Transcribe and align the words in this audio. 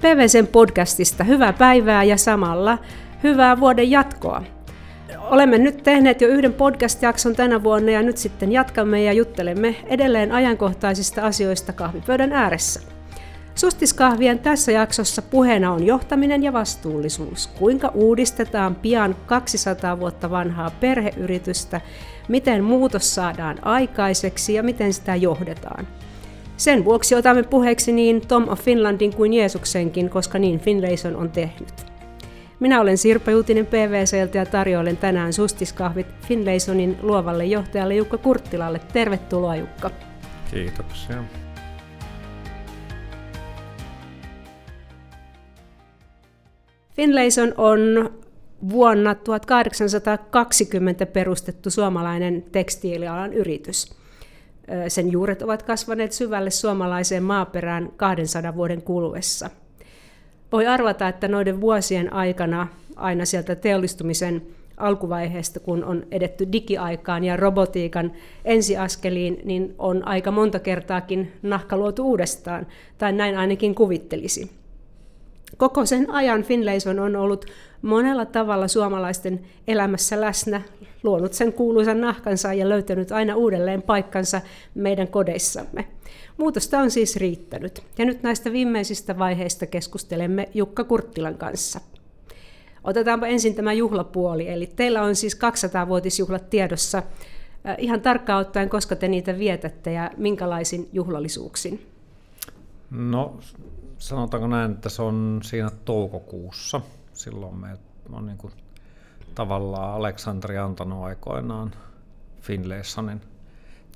PVCn 0.00 0.46
podcastista 0.46 1.24
hyvää 1.24 1.52
päivää 1.52 2.04
ja 2.04 2.16
samalla 2.16 2.78
hyvää 3.22 3.60
vuoden 3.60 3.90
jatkoa. 3.90 4.42
Olemme 5.18 5.58
nyt 5.58 5.82
tehneet 5.82 6.20
jo 6.20 6.28
yhden 6.28 6.54
podcast-jakson 6.54 7.36
tänä 7.36 7.62
vuonna 7.62 7.90
ja 7.90 8.02
nyt 8.02 8.16
sitten 8.16 8.52
jatkamme 8.52 9.02
ja 9.02 9.12
juttelemme 9.12 9.76
edelleen 9.86 10.32
ajankohtaisista 10.32 11.22
asioista 11.22 11.72
kahvipöydän 11.72 12.32
ääressä. 12.32 12.80
Sustiskahvien 13.54 14.38
tässä 14.38 14.72
jaksossa 14.72 15.22
puheena 15.22 15.72
on 15.72 15.86
johtaminen 15.86 16.42
ja 16.42 16.52
vastuullisuus. 16.52 17.46
Kuinka 17.46 17.88
uudistetaan 17.94 18.74
pian 18.74 19.16
200 19.26 20.00
vuotta 20.00 20.30
vanhaa 20.30 20.70
perheyritystä, 20.80 21.80
miten 22.28 22.64
muutos 22.64 23.14
saadaan 23.14 23.58
aikaiseksi 23.62 24.54
ja 24.54 24.62
miten 24.62 24.92
sitä 24.92 25.16
johdetaan. 25.16 25.86
Sen 26.60 26.84
vuoksi 26.84 27.14
otamme 27.14 27.42
puheeksi 27.42 27.92
niin 27.92 28.26
Tom 28.26 28.48
of 28.48 28.60
Finlandin 28.60 29.14
kuin 29.14 29.32
Jeesuksenkin, 29.32 30.10
koska 30.10 30.38
niin 30.38 30.60
Finlayson 30.60 31.16
on 31.16 31.30
tehnyt. 31.30 31.74
Minä 32.60 32.80
olen 32.80 32.98
Sirpa 32.98 33.30
Jutinen 33.30 33.66
PVCltä 33.66 34.38
ja 34.38 34.46
tarjoilen 34.46 34.96
tänään 34.96 35.32
sustiskahvit 35.32 36.06
Finlaysonin 36.28 36.96
luovalle 37.02 37.44
johtajalle 37.44 37.94
Jukka 37.94 38.18
Kurttilalle. 38.18 38.80
Tervetuloa 38.92 39.56
Jukka. 39.56 39.90
Kiitoksia. 40.50 41.24
Finlayson 46.96 47.54
on 47.56 48.10
vuonna 48.70 49.14
1820 49.14 51.06
perustettu 51.06 51.70
suomalainen 51.70 52.44
tekstiilialan 52.52 53.32
yritys. 53.32 53.99
Sen 54.88 55.12
juuret 55.12 55.42
ovat 55.42 55.62
kasvaneet 55.62 56.12
syvälle 56.12 56.50
suomalaiseen 56.50 57.22
maaperään 57.22 57.92
200 57.96 58.54
vuoden 58.54 58.82
kuluessa. 58.82 59.50
Voi 60.52 60.66
arvata, 60.66 61.08
että 61.08 61.28
noiden 61.28 61.60
vuosien 61.60 62.12
aikana 62.12 62.68
aina 62.96 63.24
sieltä 63.24 63.54
teollistumisen 63.54 64.42
alkuvaiheesta, 64.76 65.60
kun 65.60 65.84
on 65.84 66.06
edetty 66.10 66.48
digiaikaan 66.52 67.24
ja 67.24 67.36
robotiikan 67.36 68.12
ensiaskeliin, 68.44 69.40
niin 69.44 69.74
on 69.78 70.08
aika 70.08 70.30
monta 70.30 70.58
kertaakin 70.58 71.32
nahka 71.42 71.76
luotu 71.76 72.02
uudestaan, 72.04 72.66
tai 72.98 73.12
näin 73.12 73.38
ainakin 73.38 73.74
kuvittelisi. 73.74 74.50
Koko 75.56 75.86
sen 75.86 76.10
ajan 76.10 76.42
Finlayson 76.42 76.98
on 76.98 77.16
ollut 77.16 77.44
monella 77.82 78.26
tavalla 78.26 78.68
suomalaisten 78.68 79.40
elämässä 79.68 80.20
läsnä, 80.20 80.62
luonut 81.02 81.32
sen 81.32 81.52
kuuluisan 81.52 82.00
nahkansa 82.00 82.52
ja 82.52 82.68
löytänyt 82.68 83.12
aina 83.12 83.36
uudelleen 83.36 83.82
paikkansa 83.82 84.40
meidän 84.74 85.08
kodeissamme. 85.08 85.88
Muutosta 86.36 86.78
on 86.78 86.90
siis 86.90 87.16
riittänyt, 87.16 87.82
ja 87.98 88.04
nyt 88.04 88.22
näistä 88.22 88.52
viimeisistä 88.52 89.18
vaiheista 89.18 89.66
keskustelemme 89.66 90.48
Jukka 90.54 90.84
Kurttilan 90.84 91.34
kanssa. 91.34 91.80
Otetaanpa 92.84 93.26
ensin 93.26 93.54
tämä 93.54 93.72
juhlapuoli, 93.72 94.48
eli 94.48 94.66
teillä 94.66 95.02
on 95.02 95.16
siis 95.16 95.36
200-vuotisjuhlat 95.36 96.50
tiedossa. 96.50 96.98
Äh, 96.98 97.76
ihan 97.78 98.00
tarkkaan 98.00 98.40
ottaen, 98.40 98.68
koska 98.68 98.96
te 98.96 99.08
niitä 99.08 99.38
vietätte 99.38 99.92
ja 99.92 100.10
minkälaisin 100.16 100.88
juhlallisuuksin? 100.92 101.86
No 102.90 103.38
sanotaanko 103.98 104.48
näin, 104.48 104.72
että 104.72 104.88
se 104.88 105.02
on 105.02 105.40
siinä 105.44 105.70
toukokuussa. 105.84 106.80
Silloin 107.12 107.56
me 107.56 107.68
on 108.12 108.26
niin 108.26 108.38
kuin 108.38 108.52
tavallaan 109.34 109.94
Aleksanteri 109.94 110.58
antanut 110.58 111.04
aikoinaan 111.04 111.74
Finlaysonin 112.40 113.20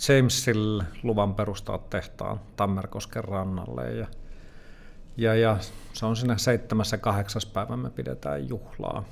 Jamesille 0.08 0.84
luvan 1.02 1.34
perustaa 1.34 1.78
tehtaan 1.78 2.40
Tammerkosken 2.56 3.24
rannalle. 3.24 3.92
Ja, 3.92 4.06
ja, 5.16 5.34
ja 5.34 5.56
se 5.92 6.06
on 6.06 6.16
siinä 6.16 6.36
seitsemäs 6.36 6.92
ja 6.92 6.98
kahdeksas 6.98 7.46
päivä 7.46 7.76
me 7.76 7.90
pidetään 7.90 8.48
juhlaa. 8.48 9.04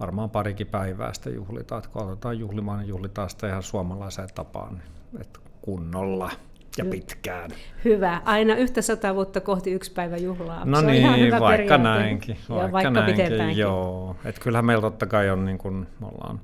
Varmaan 0.00 0.30
parikin 0.30 0.66
päivää 0.66 1.12
sitten 1.12 1.34
juhlitaan, 1.34 1.78
että 1.78 1.90
kun 1.90 2.02
aletaan 2.02 2.38
juhlimaan, 2.38 2.78
niin 2.78 2.88
juhlitaan 2.88 3.30
sitten 3.30 3.50
ihan 3.50 3.62
suomalaiseen 3.62 4.28
tapaan, 4.34 4.82
että 5.20 5.40
kunnolla 5.62 6.30
ja 6.78 6.84
pitkään. 6.84 7.50
Hyvä. 7.84 8.22
Aina 8.24 8.54
yhtä 8.54 8.82
sata 8.82 9.14
vuotta 9.14 9.40
kohti 9.40 9.70
yksi 9.72 9.92
päivä 9.92 10.16
juhlaa. 10.16 10.64
No 10.64 10.80
Se 10.80 10.86
niin, 10.86 11.04
on 11.08 11.14
ihan 11.14 11.20
hyvä 11.20 11.40
vaikka 11.40 11.78
periaate. 11.78 11.82
näinkin. 11.82 12.36
Vaikka, 12.48 12.66
ja 12.66 12.72
vaikka 12.72 12.90
näinkin, 12.90 13.56
joo. 13.56 14.16
Et 14.24 14.38
kyllähän 14.38 14.64
meillä 14.64 14.82
totta 14.82 15.06
kai 15.06 15.30
on, 15.30 15.44
niin 15.44 15.58
kun, 15.58 15.86
me 16.00 16.06
ollaan, 16.06 16.40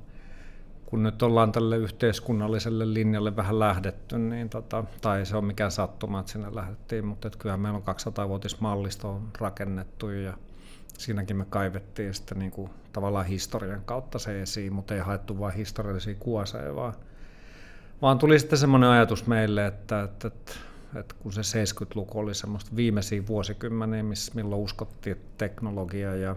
kun 0.87 1.03
nyt 1.03 1.23
ollaan 1.23 1.53
tälle 1.53 1.77
yhteiskunnalliselle 1.77 2.95
linjalle 2.95 3.37
vähän 3.37 3.59
lähdetty, 3.59 4.19
niin 4.19 4.49
tota, 4.49 4.85
tai 5.01 5.27
se 5.27 5.37
on 5.37 5.45
mikään 5.45 5.71
sattuma, 5.71 6.21
että 6.21 6.33
sinne 6.33 6.49
lähdettiin, 6.55 7.07
mutta 7.07 7.29
et 7.29 7.37
kyllähän 7.37 7.61
meillä 7.61 7.77
on 7.77 7.95
200-vuotismallisto 7.97 9.09
on 9.09 9.29
rakennettu 9.39 10.11
ja 10.11 10.35
siinäkin 10.99 11.37
me 11.37 11.45
kaivettiin 11.51 12.15
sitten 12.15 12.39
niin 12.39 12.51
kuin, 12.51 12.71
tavallaan 12.93 13.27
historian 13.27 13.83
kautta 13.85 14.19
se 14.19 14.43
esiin, 14.43 14.73
mutta 14.73 14.95
ei 14.95 15.01
haettu 15.01 15.39
vain 15.39 15.55
historiallisia 15.55 16.15
kuoseja, 16.19 16.75
vaan 16.75 16.95
vaan 18.03 18.19
tuli 18.19 18.39
sitten 18.39 18.59
semmoinen 18.59 18.91
ajatus 18.91 19.27
meille, 19.27 19.67
että, 19.67 20.03
että, 20.03 20.29
että, 20.29 20.53
että 20.97 21.15
kun 21.23 21.33
se 21.33 21.41
70-luku 21.41 22.19
oli 22.19 22.35
semmoista 22.35 22.77
viimeisiä 22.77 23.27
vuosikymmeniä, 23.27 24.03
missä 24.03 24.33
milloin 24.35 24.63
uskottiin, 24.63 25.17
että 25.17 25.29
teknologia 25.39 26.15
ja 26.15 26.37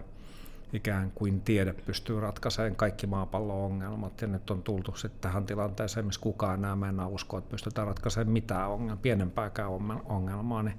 ikään 0.72 1.10
kuin 1.14 1.40
tiede 1.40 1.72
pystyy 1.72 2.20
ratkaisemaan 2.20 2.76
kaikki 2.76 3.06
maapallon 3.06 3.64
ongelmat, 3.64 4.20
ja 4.20 4.28
nyt 4.28 4.50
on 4.50 4.62
tultu 4.62 4.96
sitten 4.96 5.20
tähän 5.20 5.46
tilanteeseen, 5.46 6.06
missä 6.06 6.20
kukaan 6.20 6.58
enää 6.58 6.76
mennä 6.76 7.06
uskoa, 7.06 7.38
että 7.38 7.50
pystytään 7.50 7.86
ratkaisemaan 7.86 8.32
mitään 8.32 8.70
ongelmaa, 8.70 9.02
pienempääkään 9.02 9.70
ongelmaa, 10.04 10.62
niin 10.62 10.76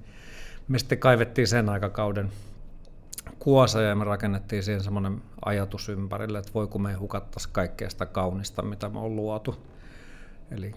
me 0.68 0.78
sitten 0.78 0.98
kaivettiin 0.98 1.48
sen 1.48 1.68
aikakauden 1.68 2.32
kuosa 3.38 3.82
ja 3.82 3.94
me 3.94 4.04
rakennettiin 4.04 4.62
siihen 4.62 4.82
semmoinen 4.82 5.22
ajatus 5.44 5.88
ympärille, 5.88 6.38
että 6.38 6.54
voi 6.54 6.66
kun 6.66 6.82
me 6.82 6.90
ei 6.90 6.96
hukattaisi 6.96 7.48
kaikkea 7.52 7.90
sitä 7.90 8.06
kaunista, 8.06 8.62
mitä 8.62 8.88
me 8.88 8.98
on 8.98 9.16
luotu 9.16 9.56
Eli 10.50 10.72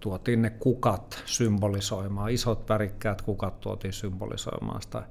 tuotiin 0.00 0.42
ne 0.42 0.50
kukat 0.50 1.22
symbolisoimaan, 1.26 2.30
isot 2.30 2.68
värikkäät 2.68 3.22
kukat 3.22 3.60
tuotiin 3.60 3.92
symbolisoimaan 3.92 4.82
sitä, 4.82 5.02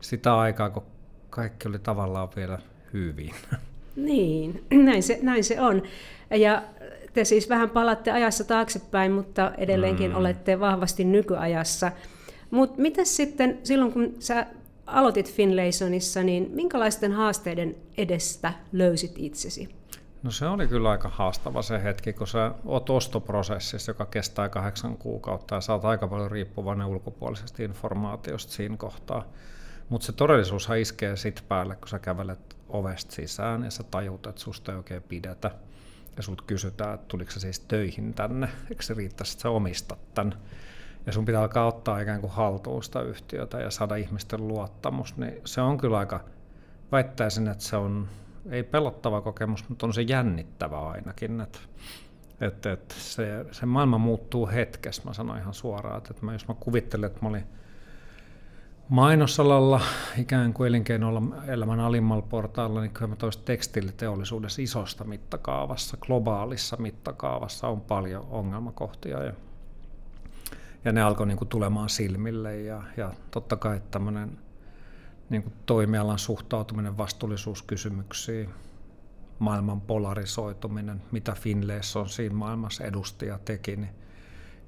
sitä 0.00 0.38
aikaa, 0.38 0.70
kun 0.70 0.82
kaikki 1.30 1.68
oli 1.68 1.78
tavallaan 1.78 2.28
vielä 2.36 2.58
hyvin. 2.92 3.34
Niin, 3.96 4.64
näin 4.86 5.02
se, 5.02 5.18
näin 5.22 5.44
se 5.44 5.60
on. 5.60 5.82
Ja 6.30 6.62
te 7.12 7.24
siis 7.24 7.48
vähän 7.48 7.70
palatte 7.70 8.10
ajassa 8.10 8.44
taaksepäin, 8.44 9.12
mutta 9.12 9.52
edelleenkin 9.58 10.10
mm. 10.10 10.16
olette 10.16 10.60
vahvasti 10.60 11.04
nykyajassa. 11.04 11.92
Mutta 12.50 12.80
mitä 12.80 13.04
sitten 13.04 13.58
silloin, 13.62 13.92
kun 13.92 14.14
sä 14.18 14.46
aloitit 14.86 15.32
Finlaysonissa, 15.32 16.22
niin 16.22 16.50
minkälaisten 16.52 17.12
haasteiden 17.12 17.76
edestä 17.96 18.52
löysit 18.72 19.12
itsesi? 19.16 19.68
No 20.22 20.30
se 20.30 20.46
oli 20.46 20.68
kyllä 20.68 20.90
aika 20.90 21.08
haastava 21.08 21.62
se 21.62 21.82
hetki, 21.82 22.12
kun 22.12 22.26
sä 22.26 22.54
oot 22.64 22.90
ostoprosessissa, 22.90 23.90
joka 23.90 24.06
kestää 24.06 24.48
kahdeksan 24.48 24.96
kuukautta 24.96 25.54
ja 25.54 25.60
sä 25.60 25.72
oot 25.72 25.84
aika 25.84 26.08
paljon 26.08 26.30
riippuvainen 26.30 26.86
ulkopuolisesta 26.86 27.62
informaatiosta 27.62 28.52
siinä 28.52 28.76
kohtaa. 28.76 29.24
Mutta 29.88 30.04
se 30.06 30.12
todellisuushan 30.12 30.78
iskee 30.78 31.16
sit 31.16 31.44
päälle, 31.48 31.76
kun 31.76 31.88
sä 31.88 31.98
kävelet 31.98 32.56
ovesta 32.68 33.14
sisään 33.14 33.64
ja 33.64 33.70
sä 33.70 33.82
tajut, 33.82 34.26
että 34.26 34.40
susta 34.40 34.72
ei 34.72 34.78
oikein 34.78 35.02
pidetä. 35.02 35.50
Ja 36.16 36.22
sulta 36.22 36.44
kysytään, 36.46 36.94
että 36.94 37.06
tuliko 37.08 37.30
sä 37.30 37.40
siis 37.40 37.60
töihin 37.60 38.14
tänne, 38.14 38.48
eikö 38.70 38.82
se 38.82 38.94
riittäisi, 38.94 39.32
että 39.32 39.42
sä 39.42 39.50
omistat 39.50 40.14
tän. 40.14 40.34
Ja 41.06 41.12
sun 41.12 41.24
pitää 41.24 41.40
alkaa 41.40 41.66
ottaa 41.66 42.00
ikään 42.00 42.20
kuin 42.20 42.32
haltuun 42.32 42.82
sitä 42.82 43.00
yhtiötä 43.00 43.60
ja 43.60 43.70
saada 43.70 43.96
ihmisten 43.96 44.48
luottamus, 44.48 45.16
niin 45.16 45.40
se 45.44 45.60
on 45.60 45.78
kyllä 45.78 45.98
aika, 45.98 46.20
väittäisin, 46.92 47.48
että 47.48 47.64
se 47.64 47.76
on 47.76 48.08
ei 48.50 48.62
pelottava 48.62 49.20
kokemus, 49.20 49.68
mutta 49.68 49.86
on 49.86 49.94
se 49.94 50.02
jännittävä 50.02 50.88
ainakin. 50.88 51.40
Että, 51.40 51.58
että, 52.40 52.72
että 52.72 52.94
se, 52.98 53.46
se 53.52 53.66
maailma 53.66 53.98
muuttuu 53.98 54.48
hetkessä, 54.48 55.02
mä 55.04 55.12
sanoin 55.12 55.40
ihan 55.40 55.54
suoraan. 55.54 55.98
Että, 55.98 56.14
mä, 56.20 56.32
jos 56.32 56.48
mä 56.48 56.54
kuvittelen, 56.60 57.06
että 57.06 57.22
mä 57.22 57.28
olin 57.28 57.44
mainosalalla 58.88 59.80
ikään 60.18 60.52
kuin 60.52 60.68
elinkeinoelämän 60.68 61.80
alimmalla 61.80 62.22
portaalla, 62.22 62.80
niin 62.80 62.90
kyllä 62.90 63.08
mä 63.08 63.16
toisin 63.16 63.42
tekstiiliteollisuudessa 63.44 64.62
isosta 64.62 65.04
mittakaavassa, 65.04 65.96
globaalissa 65.96 66.76
mittakaavassa 66.76 67.68
on 67.68 67.80
paljon 67.80 68.26
ongelmakohtia 68.30 69.24
ja, 69.24 69.32
ja 70.84 70.92
ne 70.92 71.02
alkoi 71.02 71.26
niin 71.26 71.48
tulemaan 71.48 71.88
silmille 71.88 72.56
ja, 72.56 72.82
ja 72.96 73.12
totta 73.30 73.56
kai 73.56 73.80
tämmöinen 73.90 74.38
niin 75.30 75.42
kuin 75.42 75.52
toimialan 75.66 76.18
suhtautuminen 76.18 76.98
vastuullisuuskysymyksiin, 76.98 78.50
maailman 79.38 79.80
polarisoituminen, 79.80 81.02
mitä 81.10 81.32
Finleys 81.32 81.96
on 81.96 82.08
siinä 82.08 82.34
maailmassa 82.34 82.84
edustaja 82.84 83.38
teki, 83.44 83.76
niin 83.76 83.94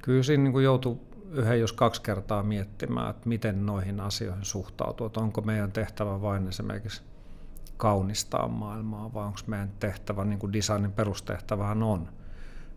kyllä 0.02 0.22
siinä 0.22 0.42
niin 0.42 0.52
kuin 0.52 0.64
joutui 0.64 0.98
yhden 1.30 1.60
jos 1.60 1.72
kaksi 1.72 2.02
kertaa 2.02 2.42
miettimään, 2.42 3.10
että 3.10 3.28
miten 3.28 3.66
noihin 3.66 4.00
asioihin 4.00 4.44
suhtautuu, 4.44 5.06
että 5.06 5.20
onko 5.20 5.40
meidän 5.40 5.72
tehtävä 5.72 6.22
vain 6.22 6.48
esimerkiksi 6.48 7.02
kaunistaa 7.76 8.48
maailmaa, 8.48 9.14
vai 9.14 9.26
onko 9.26 9.38
meidän 9.46 9.72
tehtävä, 9.80 10.24
niin 10.24 10.38
kuin 10.38 10.52
designin 10.52 10.92
perustehtävähän 10.92 11.82
on, 11.82 12.08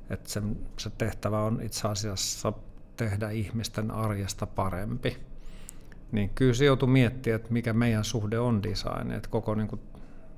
että 0.10 0.30
se, 0.30 0.42
se 0.80 0.90
tehtävä 0.90 1.44
on 1.44 1.62
itse 1.62 1.88
asiassa 1.88 2.54
tehdä 2.98 3.30
ihmisten 3.30 3.92
arjesta 3.92 4.48
parempi 4.48 5.33
niin 6.14 6.30
kyllä 6.36 6.54
se 6.54 6.66
joutui 6.66 6.90
miettimään, 6.90 7.36
että 7.36 7.54
mikä 7.54 7.74
meidän 7.74 8.04
suhde 8.04 8.40
on 8.40 8.64
design, 8.64 9.12
että 9.12 9.30
koko 9.30 9.56
niin 9.56 9.68
kuin, 9.68 9.82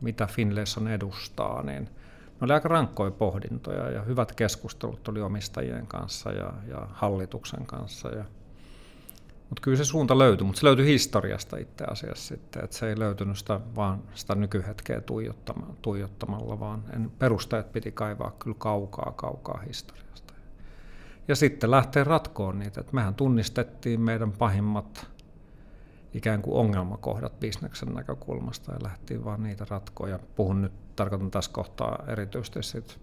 mitä 0.01 0.27
Finlayson 0.27 0.87
edustaa, 0.87 1.63
niin 1.63 1.83
ne 1.83 2.45
oli 2.45 2.53
aika 2.53 2.69
rankkoja 2.69 3.11
pohdintoja 3.11 3.89
ja 3.89 4.01
hyvät 4.01 4.35
keskustelut 4.35 5.07
oli 5.07 5.21
omistajien 5.21 5.87
kanssa 5.87 6.31
ja, 6.31 6.53
ja 6.67 6.87
hallituksen 6.91 7.65
kanssa. 7.65 8.09
Ja, 8.09 8.25
mutta 9.49 9.61
kyllä 9.61 9.77
se 9.77 9.85
suunta 9.85 10.17
löytyi, 10.17 10.47
mutta 10.47 10.59
se 10.59 10.65
löytyi 10.65 10.85
historiasta 10.85 11.57
itse 11.57 11.83
asiassa 11.83 12.27
sitten, 12.27 12.63
että 12.63 12.77
se 12.77 12.89
ei 12.89 12.99
löytynyt 12.99 13.37
sitä 13.37 13.59
vaan 13.75 14.01
sitä 14.13 14.35
nykyhetkeä 14.35 15.01
tuijottamalla, 15.01 15.75
tuijottamalla 15.81 16.59
vaan 16.59 16.83
en, 16.93 17.11
perusteet 17.19 17.71
piti 17.71 17.91
kaivaa 17.91 18.35
kyllä 18.39 18.55
kaukaa, 18.59 19.13
kaukaa 19.15 19.63
historiasta. 19.67 20.33
Ja 21.27 21.35
sitten 21.35 21.71
lähtee 21.71 22.03
ratkoon 22.03 22.59
niitä, 22.59 22.81
että 22.81 22.95
mehän 22.95 23.15
tunnistettiin 23.15 24.01
meidän 24.01 24.31
pahimmat 24.31 25.14
ikään 26.15 26.41
kuin 26.41 26.57
ongelmakohdat 26.57 27.39
bisneksen 27.39 27.93
näkökulmasta 27.93 28.73
ja 28.73 28.79
lähtiin 28.83 29.25
vaan 29.25 29.43
niitä 29.43 29.65
ratkoa. 29.69 30.09
Ja 30.09 30.19
puhun 30.35 30.61
nyt, 30.61 30.95
tarkoitan 30.95 31.31
tässä 31.31 31.51
kohtaa 31.51 32.03
erityisesti 32.07 32.63
sit, 32.63 32.99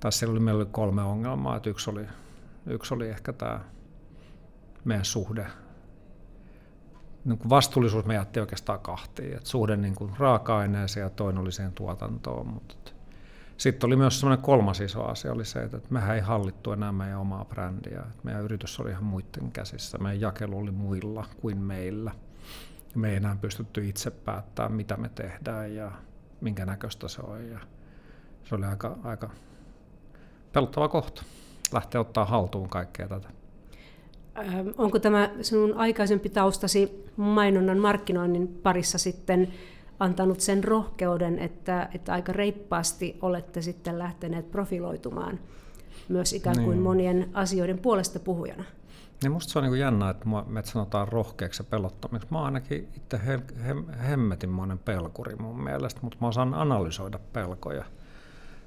tässä 0.00 0.26
oli, 0.30 0.40
meillä 0.40 0.58
oli 0.58 0.68
kolme 0.72 1.02
ongelmaa, 1.02 1.56
että 1.56 1.70
yksi 1.70 1.90
oli, 1.90 2.06
yksi 2.66 2.94
oli 2.94 3.08
ehkä 3.08 3.32
tämä 3.32 3.60
meidän 4.84 5.04
suhde. 5.04 5.46
Niin 7.24 7.38
kuin 7.38 7.50
vastuullisuus 7.50 8.04
me 8.04 8.14
jätti 8.14 8.40
oikeastaan 8.40 8.80
kahtiin, 8.80 9.38
suhde 9.44 9.76
niin 9.76 9.94
kuin 9.94 10.12
raaka-aineeseen 10.18 11.04
ja 11.04 11.10
toinen 11.10 11.42
oli 11.42 11.52
siihen 11.52 11.72
tuotantoon, 11.72 12.46
mutta 12.46 12.83
sitten 13.56 13.86
oli 13.86 13.96
myös 13.96 14.20
semmoinen 14.20 14.44
kolmas 14.44 14.80
iso 14.80 15.04
asia, 15.04 15.32
oli 15.32 15.44
se, 15.44 15.62
että 15.62 15.78
mehän 15.90 16.14
ei 16.14 16.20
hallittu 16.20 16.72
enää 16.72 16.92
meidän 16.92 17.18
omaa 17.18 17.44
brändiä. 17.44 18.02
Meidän 18.22 18.42
yritys 18.42 18.80
oli 18.80 18.90
ihan 18.90 19.04
muiden 19.04 19.52
käsissä. 19.52 19.98
Meidän 19.98 20.20
jakelu 20.20 20.58
oli 20.58 20.70
muilla 20.70 21.26
kuin 21.40 21.58
meillä. 21.58 22.12
Me 22.94 23.10
ei 23.10 23.16
enää 23.16 23.36
pystytty 23.40 23.88
itse 23.88 24.10
päättämään, 24.10 24.72
mitä 24.72 24.96
me 24.96 25.08
tehdään 25.08 25.74
ja 25.74 25.92
minkä 26.40 26.66
näköistä 26.66 27.08
se 27.08 27.22
on. 27.22 27.48
Ja 27.50 27.58
se 28.44 28.54
oli 28.54 28.64
aika, 28.64 28.98
aika 29.04 29.30
pelottava 30.52 30.88
kohta 30.88 31.22
lähteä 31.72 32.00
ottaa 32.00 32.24
haltuun 32.24 32.68
kaikkea 32.68 33.08
tätä. 33.08 33.28
Onko 34.78 34.98
tämä 34.98 35.30
sinun 35.42 35.74
aikaisempi 35.74 36.28
taustasi 36.28 37.04
mainonnan 37.16 37.78
markkinoinnin 37.78 38.48
parissa 38.48 38.98
sitten 38.98 39.52
antanut 39.98 40.40
sen 40.40 40.64
rohkeuden, 40.64 41.38
että, 41.38 41.88
että 41.94 42.12
aika 42.12 42.32
reippaasti 42.32 43.18
olette 43.22 43.62
sitten 43.62 43.98
lähteneet 43.98 44.50
profiloitumaan 44.50 45.40
myös 46.08 46.32
ikään 46.32 46.56
kuin 46.56 46.70
niin. 46.70 46.82
monien 46.82 47.28
asioiden 47.32 47.78
puolesta 47.78 48.18
puhujana. 48.18 48.64
Niin 49.22 49.32
musta 49.32 49.52
se 49.52 49.58
on 49.58 49.64
niin 49.64 49.80
jännä, 49.80 50.10
että 50.10 50.24
me 50.46 50.62
sanotaan 50.64 51.08
rohkeaksi 51.08 51.62
ja 51.62 51.66
pelottomiksi. 51.70 52.28
Mä 52.30 52.38
oon 52.38 52.44
ainakin 52.44 52.88
itse 52.96 53.20
he, 53.26 53.40
he, 53.66 53.74
hemmetin 54.08 54.50
monen 54.50 54.78
pelkuri 54.78 55.36
mun 55.36 55.62
mielestä, 55.62 56.00
mutta 56.02 56.18
mä 56.20 56.28
osaan 56.28 56.54
analysoida 56.54 57.18
pelkoja. 57.32 57.84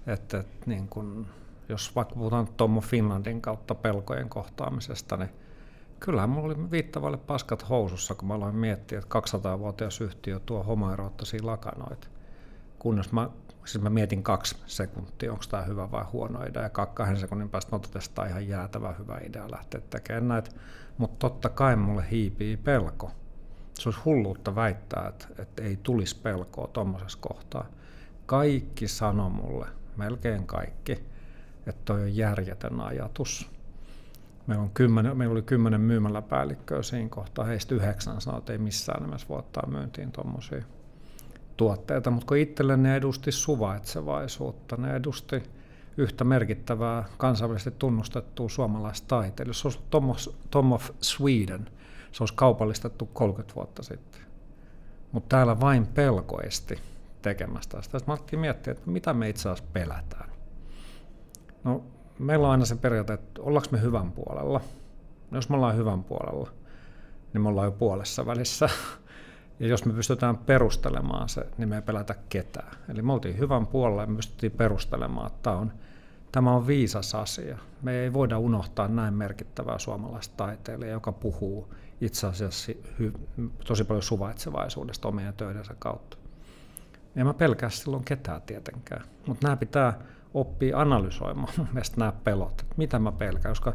Että, 0.08 0.40
että 0.40 0.66
niin 0.66 0.88
kun, 0.88 1.28
jos 1.70 1.96
vaikka 1.96 2.16
puhutaan 2.16 2.48
Tommo 2.58 2.82
Finlandin 2.82 3.42
kautta 3.42 3.76
pelkojen 3.76 4.30
kohtaamisesta, 4.30 5.18
niin 5.18 5.30
kyllähän 6.00 6.30
mulla 6.30 6.46
oli 6.46 6.72
viittavalle 6.72 7.18
paskat 7.18 7.70
housussa, 7.70 8.16
kun 8.16 8.28
mä 8.28 8.34
aloin 8.34 8.56
miettiä, 8.56 9.00
että 9.00 9.20
200-vuotias 9.20 10.02
yhtiö 10.02 10.40
tuo 10.40 10.64
homoeroottisia 10.64 11.40
lakanoita. 11.44 12.08
Kunnes 12.80 13.12
mä, 13.12 13.30
siis 13.66 13.84
mä 13.84 13.90
mietin 13.90 14.24
kaksi 14.24 14.56
sekuntia, 14.66 15.32
onko 15.32 15.44
tämä 15.50 15.64
hyvä 15.64 15.92
vai 15.92 16.04
huono 16.04 16.44
idea, 16.44 16.62
ja 16.62 16.70
kahden 16.70 17.18
sekunnin 17.18 17.50
päästä 17.50 17.76
no 17.76 17.80
tästä 17.80 18.26
ihan 18.26 18.48
jäätävä 18.48 18.96
hyvä 19.00 19.18
idea 19.18 19.52
lähteä 19.52 19.82
tekemään 19.90 20.28
näitä. 20.28 20.52
Mutta 20.98 21.30
totta 21.30 21.50
kai 21.50 21.76
mulle 21.76 22.06
hiipii 22.12 22.58
pelko. 22.58 23.12
Se 23.74 23.90
olisi 23.90 24.02
hulluutta 24.06 24.56
väittää, 24.56 25.08
että, 25.08 25.28
että 25.40 25.64
ei 25.64 25.80
tulisi 25.84 26.20
pelkoa 26.22 26.68
tuommoisessa 26.68 27.18
kohtaa. 27.22 27.66
Kaikki 28.26 28.88
sano 28.88 29.30
mulle, 29.30 29.68
melkein 29.98 30.48
kaikki, 30.48 30.92
että 31.68 31.82
toi 31.86 32.02
on 32.02 32.16
järjetön 32.16 32.82
ajatus 32.82 33.57
Meillä, 34.48 34.64
on 34.64 34.70
kymmenen, 34.70 35.18
meillä 35.18 35.32
oli 35.32 35.42
kymmenen 35.42 35.82
myymäläpäällikköä 35.82 36.82
siinä 36.82 37.10
kohtaa, 37.10 37.46
heistä 37.46 37.76
yhdeksän 37.76 38.22
sanoi, 38.22 38.38
että 38.38 38.52
ei 38.52 38.58
missään 38.58 39.04
nimessä 39.04 39.28
voi 39.30 39.44
myyntiin 39.68 40.12
tuommoisia 40.12 40.64
tuotteita, 41.58 42.12
mutta 42.12 42.28
kun 42.28 42.38
itselle 42.38 42.78
ne 42.78 42.96
edusti 42.96 43.32
suvaitsevaisuutta, 43.32 44.78
ne 44.78 44.96
edusti 44.96 45.44
yhtä 45.98 46.24
merkittävää 46.24 47.04
kansainvälisesti 47.18 47.80
tunnustettua 47.80 48.50
suomalaista 48.50 49.08
taiteilijaa. 49.08 49.54
Se 49.54 49.68
olisi 49.68 49.80
Tom 49.90 50.10
of, 50.10 50.18
Tom 50.52 50.72
of 50.72 50.90
Sweden, 51.02 51.70
se 52.12 52.24
olisi 52.24 52.34
kaupallistettu 52.34 53.06
30 53.06 53.56
vuotta 53.56 53.84
sitten. 53.84 54.22
Mutta 55.12 55.36
täällä 55.36 55.60
vain 55.60 55.88
pelko 55.88 56.42
esti 56.42 56.80
tekemästä 57.22 57.82
sitä. 57.82 58.00
Sitten 58.00 58.16
mä 58.36 58.42
miettiä, 58.42 58.72
että 58.72 58.92
mitä 58.92 59.14
me 59.14 59.30
itse 59.30 59.50
asiassa 59.50 59.72
pelätään. 59.74 60.30
No 61.64 61.84
meillä 62.20 62.48
on 62.48 62.52
aina 62.52 62.66
se 62.66 62.76
periaate, 62.76 63.14
että 63.14 63.42
ollaanko 63.42 63.70
me 63.72 63.82
hyvän 63.82 64.12
puolella. 64.12 64.62
No, 65.32 65.38
jos 65.38 65.50
me 65.50 65.56
ollaan 65.56 65.78
hyvän 65.78 66.04
puolella, 66.04 66.50
niin 67.34 67.42
me 67.42 67.50
ollaan 67.50 67.66
jo 67.66 67.72
puolessa 67.72 68.26
välissä. 68.26 68.70
Ja 69.60 69.68
jos 69.68 69.86
me 69.86 69.94
pystytään 69.94 70.38
perustelemaan 70.38 71.30
se, 71.30 71.46
niin 71.58 71.70
me 71.70 71.76
ei 71.76 71.82
pelätä 71.82 72.16
ketään. 72.30 72.78
Eli 72.90 73.02
me 73.02 73.14
oltiin 73.14 73.38
hyvän 73.38 73.68
puolella 73.68 74.02
ja 74.02 74.08
me 74.08 74.16
pystyttiin 74.16 74.52
perustelemaan, 74.52 75.28
että 75.28 75.40
tämä 75.44 75.56
on, 75.56 75.74
tämä 76.32 76.52
on 76.52 76.68
viisas 76.68 77.16
asia. 77.16 77.58
Me 77.82 78.00
ei 78.00 78.14
voida 78.14 78.40
unohtaa 78.40 78.88
näin 78.88 79.14
merkittävää 79.14 79.80
suomalaista 79.80 80.34
taiteilijaa, 80.38 80.94
joka 80.94 81.12
puhuu 81.12 81.74
itse 82.02 82.28
asiassa 82.28 82.72
hy- 82.72 83.20
tosi 83.68 83.84
paljon 83.84 84.04
suvaitsevaisuudesta 84.04 85.08
omien 85.08 85.34
töidensä 85.34 85.76
kautta. 85.80 86.18
En 87.16 87.26
mä 87.26 87.34
pelkää 87.34 87.70
silloin 87.70 88.04
ketään 88.04 88.42
tietenkään, 88.42 89.06
mutta 89.28 89.48
nämä 89.48 89.58
pitää 89.58 90.00
oppii 90.40 90.74
analysoimaan 90.74 91.54
mun 91.58 91.68
mielestä 91.72 91.98
nämä 91.98 92.12
pelot, 92.12 92.66
mitä 92.78 93.00
mä 93.00 93.12
pelkään, 93.12 93.52
koska 93.52 93.74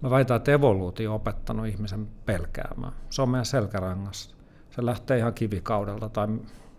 mä 0.00 0.10
väitän, 0.10 0.36
että 0.36 0.52
evoluutio 0.52 1.10
on 1.10 1.16
opettanut 1.16 1.66
ihmisen 1.66 2.08
pelkäämään. 2.26 2.92
Se 3.10 3.22
on 3.22 3.28
meidän 3.28 3.46
selkärangas. 3.46 4.36
Se 4.70 4.86
lähtee 4.86 5.18
ihan 5.18 5.34
kivikaudelta 5.34 6.08
tai 6.08 6.28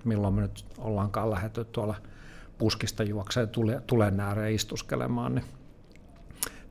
milloin 0.06 0.33
me 0.33 0.42
nyt 0.42 0.66
ollaankaan 0.78 1.31
lähetty 1.31 1.66
tuolla 1.66 1.95
puskista 2.57 3.04
juokseen 3.04 3.50
tulen 3.88 4.19
ääreen 4.19 4.54
istuskelemaan, 4.54 5.36
niin, 5.36 5.45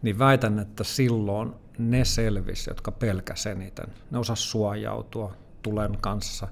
niin 0.03 0.19
väitän, 0.19 0.59
että 0.59 0.85
silloin 0.85 1.53
ne 1.79 2.05
selvisi, 2.05 2.71
jotka 2.71 2.93
pelkäs 2.93 3.47
eniten. 3.47 3.87
Ne 4.11 4.19
osas 4.19 4.51
suojautua 4.51 5.35
tulen 5.63 5.99
kanssa 6.01 6.49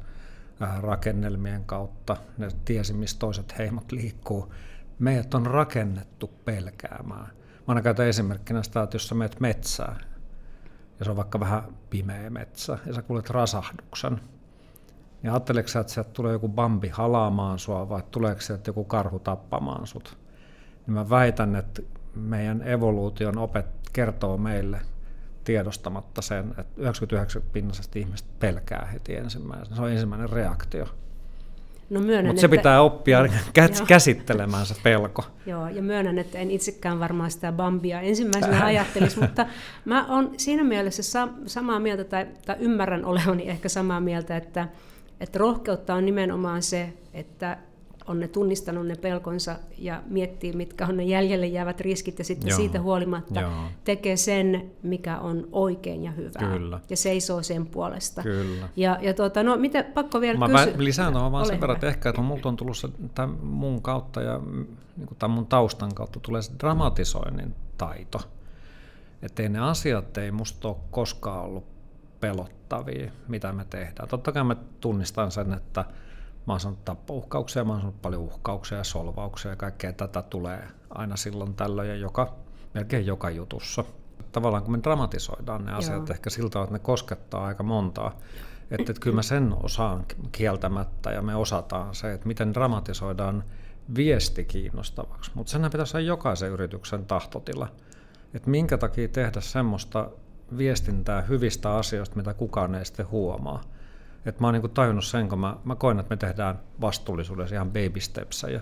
rakennelmien 0.80 1.64
kautta, 1.64 2.16
ne 2.38 2.48
tiesi, 2.64 2.92
missä 2.92 3.18
toiset 3.18 3.58
heimot 3.58 3.92
liikkuu 3.92 4.52
meidät 4.98 5.34
on 5.34 5.46
rakennettu 5.46 6.30
pelkäämään. 6.44 7.26
Mä 7.26 7.64
aina 7.66 7.82
käytän 7.82 8.06
esimerkkinä 8.06 8.62
sitä, 8.62 8.82
että 8.82 8.94
jos 8.94 9.08
sä 9.08 9.14
menet 9.14 9.40
metsään, 9.40 10.00
ja 10.98 11.04
se 11.04 11.10
on 11.10 11.16
vaikka 11.16 11.40
vähän 11.40 11.62
pimeä 11.90 12.30
metsä, 12.30 12.78
ja 12.86 12.94
sä 12.94 13.02
kuulet 13.02 13.30
rasahduksen, 13.30 14.20
niin 15.22 15.30
ajatteleeko 15.30 15.68
sä, 15.68 15.80
että 15.80 15.92
sieltä 15.92 16.10
tulee 16.10 16.32
joku 16.32 16.48
bambi 16.48 16.88
halaamaan 16.88 17.58
sua, 17.58 17.88
vai 17.88 18.02
tuleeko 18.10 18.40
sieltä 18.40 18.68
joku 18.68 18.84
karhu 18.84 19.18
tappamaan 19.18 19.86
sut? 19.86 20.18
Niin 20.86 20.94
mä 20.94 21.10
väitän, 21.10 21.56
että 21.56 21.82
meidän 22.14 22.62
evoluution 22.62 23.38
opet 23.38 23.66
kertoo 23.92 24.36
meille 24.36 24.80
tiedostamatta 25.44 26.22
sen, 26.22 26.48
että 26.58 26.80
99 26.80 27.42
pinnasesta 27.52 27.98
ihmistä 27.98 28.28
pelkää 28.38 28.88
heti 28.92 29.16
ensimmäisenä. 29.16 29.76
Se 29.76 29.82
on 29.82 29.90
ensimmäinen 29.90 30.30
reaktio. 30.30 30.86
No 31.90 32.00
Mutta 32.00 32.40
se 32.40 32.46
että... 32.46 32.48
pitää 32.48 32.82
oppia 32.82 33.26
kä- 33.26 33.86
käsittelemään 33.86 34.66
se 34.66 34.74
pelko. 34.82 35.24
Joo, 35.46 35.68
ja 35.68 35.82
myönnän, 35.82 36.18
että 36.18 36.38
en 36.38 36.50
itsekään 36.50 37.00
varmaan 37.00 37.30
sitä 37.30 37.52
Bambia 37.52 38.00
ensimmäisenä 38.00 38.64
ajattelisi, 38.64 39.20
mutta 39.20 39.46
mä 39.84 40.06
olen 40.08 40.30
siinä 40.36 40.64
mielessä 40.64 41.02
sa- 41.02 41.28
samaa 41.46 41.80
mieltä, 41.80 42.04
tai, 42.04 42.26
tai 42.46 42.56
ymmärrän 42.58 43.04
olevani 43.04 43.48
ehkä 43.48 43.68
samaa 43.68 44.00
mieltä, 44.00 44.36
että, 44.36 44.68
että 45.20 45.38
rohkeutta 45.38 45.94
on 45.94 46.04
nimenomaan 46.04 46.62
se, 46.62 46.92
että 47.14 47.56
on 48.08 48.20
ne 48.20 48.28
tunnistanut 48.28 48.86
ne 48.86 48.94
pelkonsa 48.96 49.56
ja 49.78 50.02
miettii, 50.06 50.52
mitkä 50.52 50.86
on 50.86 50.96
ne 50.96 51.04
jäljelle 51.04 51.46
jäävät 51.46 51.80
riskit 51.80 52.18
ja 52.18 52.24
sitten 52.24 52.48
Joo. 52.48 52.56
siitä 52.56 52.80
huolimatta 52.80 53.40
Joo. 53.40 53.52
tekee 53.84 54.16
sen, 54.16 54.70
mikä 54.82 55.18
on 55.18 55.48
oikein 55.52 56.04
ja 56.04 56.10
hyvää. 56.10 56.58
Kyllä. 56.58 56.80
Ja 56.90 56.96
seisoo 56.96 57.42
sen 57.42 57.66
puolesta. 57.66 58.22
Kyllä. 58.22 58.68
Ja, 58.76 58.98
ja 59.00 59.14
tuota, 59.14 59.42
no, 59.42 59.56
mitä, 59.56 59.84
pakko 59.94 60.20
vielä 60.20 60.38
Mä 60.38 60.46
kysyä. 60.48 60.72
lisään 60.76 61.12
tuohon 61.12 61.32
vaan 61.32 61.46
sen 61.46 61.60
verran, 61.60 61.76
että 61.76 61.88
ehkä 61.88 62.08
että 62.08 62.22
multa 62.22 62.48
on 62.48 62.56
tullut 62.56 62.76
se 62.76 62.88
tämän 63.14 63.36
mun 63.42 63.82
kautta 63.82 64.22
ja 64.22 64.40
niin 64.96 65.08
tämän 65.18 65.34
mun 65.34 65.46
taustan 65.46 65.94
kautta 65.94 66.20
tulee 66.20 66.42
se 66.42 66.52
dramatisoinnin 66.58 67.54
taito. 67.78 68.20
Että 69.22 69.48
ne 69.48 69.58
asiat 69.58 70.18
ei 70.18 70.30
musta 70.30 70.68
ole 70.68 70.76
koskaan 70.90 71.44
ollut 71.44 71.64
pelottavia, 72.20 73.10
mitä 73.28 73.52
me 73.52 73.64
tehdään. 73.70 74.08
Totta 74.08 74.32
kai 74.32 74.44
mä 74.44 74.56
tunnistan 74.80 75.30
sen, 75.30 75.52
että 75.52 75.84
Mä 76.48 76.52
oon 76.52 76.60
saanut 76.60 76.84
tappouhkauksia, 76.84 77.64
mä 77.64 77.72
oon 77.72 77.80
saanut 77.80 78.02
paljon 78.02 78.22
uhkauksia 78.22 78.78
ja 78.78 78.84
solvauksia 78.84 79.50
ja 79.50 79.56
kaikkea 79.56 79.92
tätä 79.92 80.22
tulee 80.22 80.68
aina 80.90 81.16
silloin 81.16 81.54
tällöin 81.54 81.88
ja 81.88 81.96
joka, 81.96 82.34
melkein 82.74 83.06
joka 83.06 83.30
jutussa. 83.30 83.84
tavallaan 84.32 84.62
kun 84.62 84.72
me 84.72 84.78
dramatisoidaan 84.82 85.64
ne 85.64 85.72
asiat 85.72 85.96
Joo. 85.96 86.06
ehkä 86.10 86.30
siltä, 86.30 86.62
että 86.62 86.72
ne 86.72 86.78
koskettaa 86.78 87.46
aika 87.46 87.62
montaa. 87.62 88.16
Että, 88.70 88.92
että 88.92 89.00
kyllä 89.00 89.14
mä 89.14 89.22
sen 89.22 89.54
osaan 89.62 90.04
kieltämättä 90.32 91.10
ja 91.10 91.22
me 91.22 91.36
osataan 91.36 91.94
se, 91.94 92.12
että 92.12 92.26
miten 92.26 92.54
dramatisoidaan 92.54 93.44
viesti 93.96 94.44
kiinnostavaksi. 94.44 95.30
Mutta 95.34 95.50
senhän 95.50 95.70
pitäisi 95.70 95.96
olla 95.96 96.06
jokaisen 96.06 96.50
yrityksen 96.50 97.06
tahtotila. 97.06 97.68
Että 98.34 98.50
minkä 98.50 98.78
takia 98.78 99.08
tehdä 99.08 99.40
semmoista 99.40 100.10
viestintää 100.58 101.22
hyvistä 101.22 101.74
asioista, 101.74 102.16
mitä 102.16 102.34
kukaan 102.34 102.74
ei 102.74 102.84
sitten 102.84 103.10
huomaa. 103.10 103.60
Et 104.26 104.40
mä 104.40 104.46
oon 104.46 104.54
niinku 104.54 104.68
tajunnut 104.68 105.04
sen, 105.04 105.28
kun 105.28 105.38
mä, 105.38 105.56
mä 105.64 105.74
koen, 105.74 106.00
että 106.00 106.12
me 106.12 106.16
tehdään 106.16 106.60
vastuullisuudessa 106.80 107.54
ihan 107.54 107.68
baby 107.68 108.00
stepsejä 108.00 108.60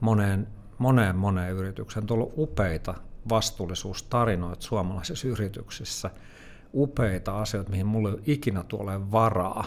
moneen, 0.00 0.48
moneen, 0.78 1.16
moneen 1.16 1.52
yritykseen. 1.52 2.06
On 2.10 2.32
upeita 2.36 2.94
vastuullisuustarinoita 3.28 4.62
suomalaisissa 4.62 5.28
yrityksissä, 5.28 6.10
upeita 6.74 7.40
asioita, 7.40 7.70
mihin 7.70 7.86
mulla 7.86 8.08
ei 8.08 8.14
ole 8.14 8.22
ikinä 8.26 8.62
tuolle 8.62 9.12
varaa. 9.12 9.64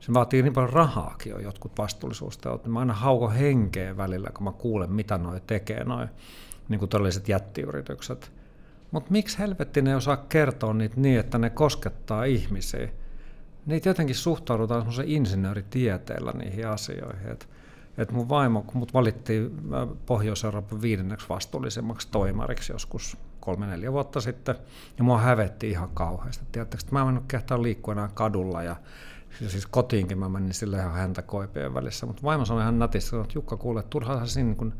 Se 0.00 0.14
vaatii 0.14 0.42
niin 0.42 0.52
paljon 0.52 0.72
rahaakin 0.72 1.30
jo 1.30 1.38
jotkut 1.38 1.72
vastuullisuusteot. 1.78 2.66
Mä 2.66 2.78
aina 2.78 2.94
hauko 2.94 3.30
henkeä 3.30 3.96
välillä, 3.96 4.30
kun 4.34 4.44
mä 4.44 4.52
kuulen, 4.52 4.92
mitä 4.92 5.18
noi 5.18 5.40
tekee, 5.46 5.84
noi 5.84 6.06
niin 6.68 6.78
kuin 6.78 6.88
todelliset 6.88 7.28
jättiyritykset. 7.28 8.32
Mutta 8.90 9.10
miksi 9.10 9.38
helvetti 9.38 9.82
ne 9.82 9.96
osaa 9.96 10.16
kertoa 10.16 10.74
niitä 10.74 11.00
niin, 11.00 11.20
että 11.20 11.38
ne 11.38 11.50
koskettaa 11.50 12.24
ihmisiä? 12.24 12.88
Niitä 13.66 13.88
jotenkin 13.88 14.16
suhtaudutaan 14.16 14.80
semmoisen 14.80 15.08
insinööritieteellä 15.08 16.32
niihin 16.32 16.68
asioihin. 16.68 17.28
Että 17.30 17.46
et 17.98 18.12
mun 18.12 18.28
vaimo, 18.28 18.62
kun 18.62 18.76
mut 18.76 18.94
valittiin 18.94 19.50
äh, 19.74 19.88
Pohjois-Euroopan 20.06 20.82
viidenneksi 20.82 21.28
vastuullisemmaksi 21.28 22.08
toimariksi 22.10 22.72
joskus 22.72 23.16
kolme-neljä 23.40 23.92
vuotta 23.92 24.20
sitten, 24.20 24.56
ja 24.98 25.04
mua 25.04 25.18
hävetti 25.18 25.70
ihan 25.70 25.88
kauheasti. 25.94 26.44
Tiedättekö, 26.52 26.82
että 26.84 26.92
mä 26.92 27.00
en 27.00 27.06
mennyt 27.06 27.24
kehtaa 27.28 27.62
liikkua 27.62 27.92
enää 27.92 28.10
kadulla, 28.14 28.62
ja, 28.62 28.76
ja 29.40 29.50
siis 29.50 29.66
kotiinkin 29.66 30.18
mä 30.18 30.28
menin 30.28 30.54
sille 30.54 30.78
ihan 30.78 30.92
häntä 30.92 31.22
koipien 31.22 31.74
välissä, 31.74 32.06
mutta 32.06 32.22
vaimo 32.22 32.44
sanoi 32.44 32.62
ihan 32.62 32.78
nätisti, 32.78 33.16
että 33.16 33.34
Jukka 33.34 33.56
kuule, 33.56 33.82
turhaa 33.82 34.26
sä 34.26 34.32
siinä 34.32 34.54
niin 34.60 34.74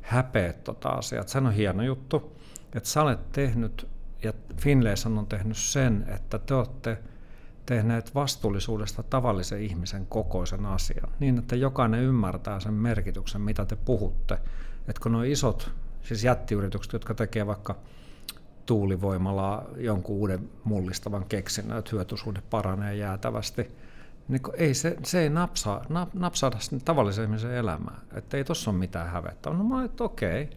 häpeät 0.00 0.64
tota 0.64 0.88
asiaa, 0.88 1.26
se 1.26 1.38
on 1.38 1.52
hieno 1.52 1.82
juttu, 1.82 2.38
että 2.74 2.88
sä 2.88 3.02
olet 3.02 3.32
tehnyt, 3.32 3.88
ja 4.22 4.32
Finlayson 4.56 5.18
on 5.18 5.26
tehnyt 5.26 5.56
sen, 5.56 6.04
että 6.08 6.38
te 6.38 6.54
olette 6.54 6.98
tehneet 7.66 8.14
vastuullisuudesta 8.14 9.02
tavallisen 9.02 9.62
ihmisen 9.62 10.06
kokoisen 10.06 10.66
asian, 10.66 11.08
niin 11.20 11.38
että 11.38 11.56
jokainen 11.56 12.02
ymmärtää 12.02 12.60
sen 12.60 12.74
merkityksen, 12.74 13.40
mitä 13.40 13.64
te 13.64 13.76
puhutte. 13.76 14.34
Että 14.88 15.00
kun 15.02 15.12
nuo 15.12 15.22
isot, 15.22 15.70
siis 16.02 16.24
jättiyritykset, 16.24 16.92
jotka 16.92 17.14
tekee 17.14 17.46
vaikka 17.46 17.76
tuulivoimalla 18.66 19.64
jonkun 19.76 20.16
uuden 20.16 20.48
mullistavan 20.64 21.24
keksinnön, 21.24 21.78
että 21.78 21.90
hyötysuhde 21.92 22.42
paranee 22.50 22.96
jäätävästi, 22.96 23.70
niin 24.28 24.40
ei 24.54 24.74
se, 24.74 24.96
se 25.02 25.20
ei 25.20 25.30
napsaa, 25.30 25.84
nap, 25.88 26.14
napsaada 26.14 26.56
tavallisen 26.84 27.24
ihmisen 27.24 27.54
elämää. 27.54 28.00
Että 28.14 28.36
ei 28.36 28.44
tuossa 28.44 28.70
ole 28.70 28.78
mitään 28.78 29.10
hävettä. 29.10 29.50
No 29.50 29.64
mä 29.64 29.84
että 29.84 30.04
okei, 30.04 30.50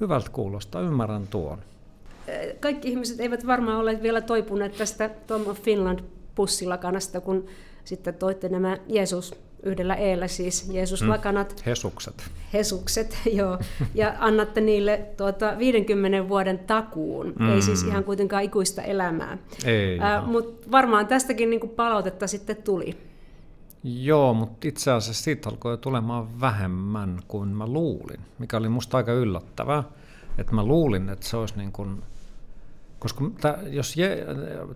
hyvältä 0.00 0.30
kuulostaa, 0.30 0.82
ymmärrän 0.82 1.26
tuon. 1.26 1.58
Kaikki 2.60 2.88
ihmiset 2.88 3.20
eivät 3.20 3.46
varmaan 3.46 3.78
ole 3.78 4.02
vielä 4.02 4.20
toipuneet 4.20 4.76
tästä 4.76 5.10
Tom 5.26 5.46
of 5.46 5.62
Finland 5.62 6.00
pussilakanasta, 6.34 7.20
kun 7.20 7.46
sitten 7.84 8.14
toitte 8.14 8.48
nämä 8.48 8.78
Jeesus 8.86 9.34
yhdellä 9.62 9.94
eellä 9.94 10.28
siis 10.28 10.70
Jeesus-lakanat. 10.72 11.50
Mm, 11.56 11.62
hesukset. 11.66 12.30
Hesukset, 12.52 13.18
joo. 13.38 13.58
Ja 13.94 14.14
annatte 14.18 14.60
niille 14.60 15.06
tuota 15.16 15.58
50 15.58 16.28
vuoden 16.28 16.58
takuun. 16.58 17.32
Mm. 17.38 17.50
Ei 17.50 17.62
siis 17.62 17.82
ihan 17.82 18.04
kuitenkaan 18.04 18.42
ikuista 18.42 18.82
elämää. 18.82 19.38
Ei. 19.64 20.00
Äh, 20.00 20.26
Mutta 20.26 20.70
varmaan 20.70 21.06
tästäkin 21.06 21.50
niinku 21.50 21.68
palautetta 21.68 22.26
sitten 22.26 22.56
tuli. 22.56 22.96
Joo, 23.84 24.34
mutta 24.34 24.68
itse 24.68 24.90
asiassa 24.90 25.24
siitä 25.24 25.48
alkoi 25.48 25.78
tulemaan 25.78 26.40
vähemmän 26.40 27.20
kuin 27.28 27.48
mä 27.48 27.66
luulin, 27.66 28.20
mikä 28.38 28.56
oli 28.56 28.68
musta 28.68 28.96
aika 28.96 29.12
yllättävää. 29.12 29.84
Että 30.38 30.54
mä 30.54 30.64
luulin, 30.64 31.08
että 31.08 31.28
se 31.28 31.36
olisi 31.36 31.54
niin 31.56 31.72
kuin, 31.72 32.02
koska 33.00 33.24
jos 33.70 33.96
Je, 33.96 34.26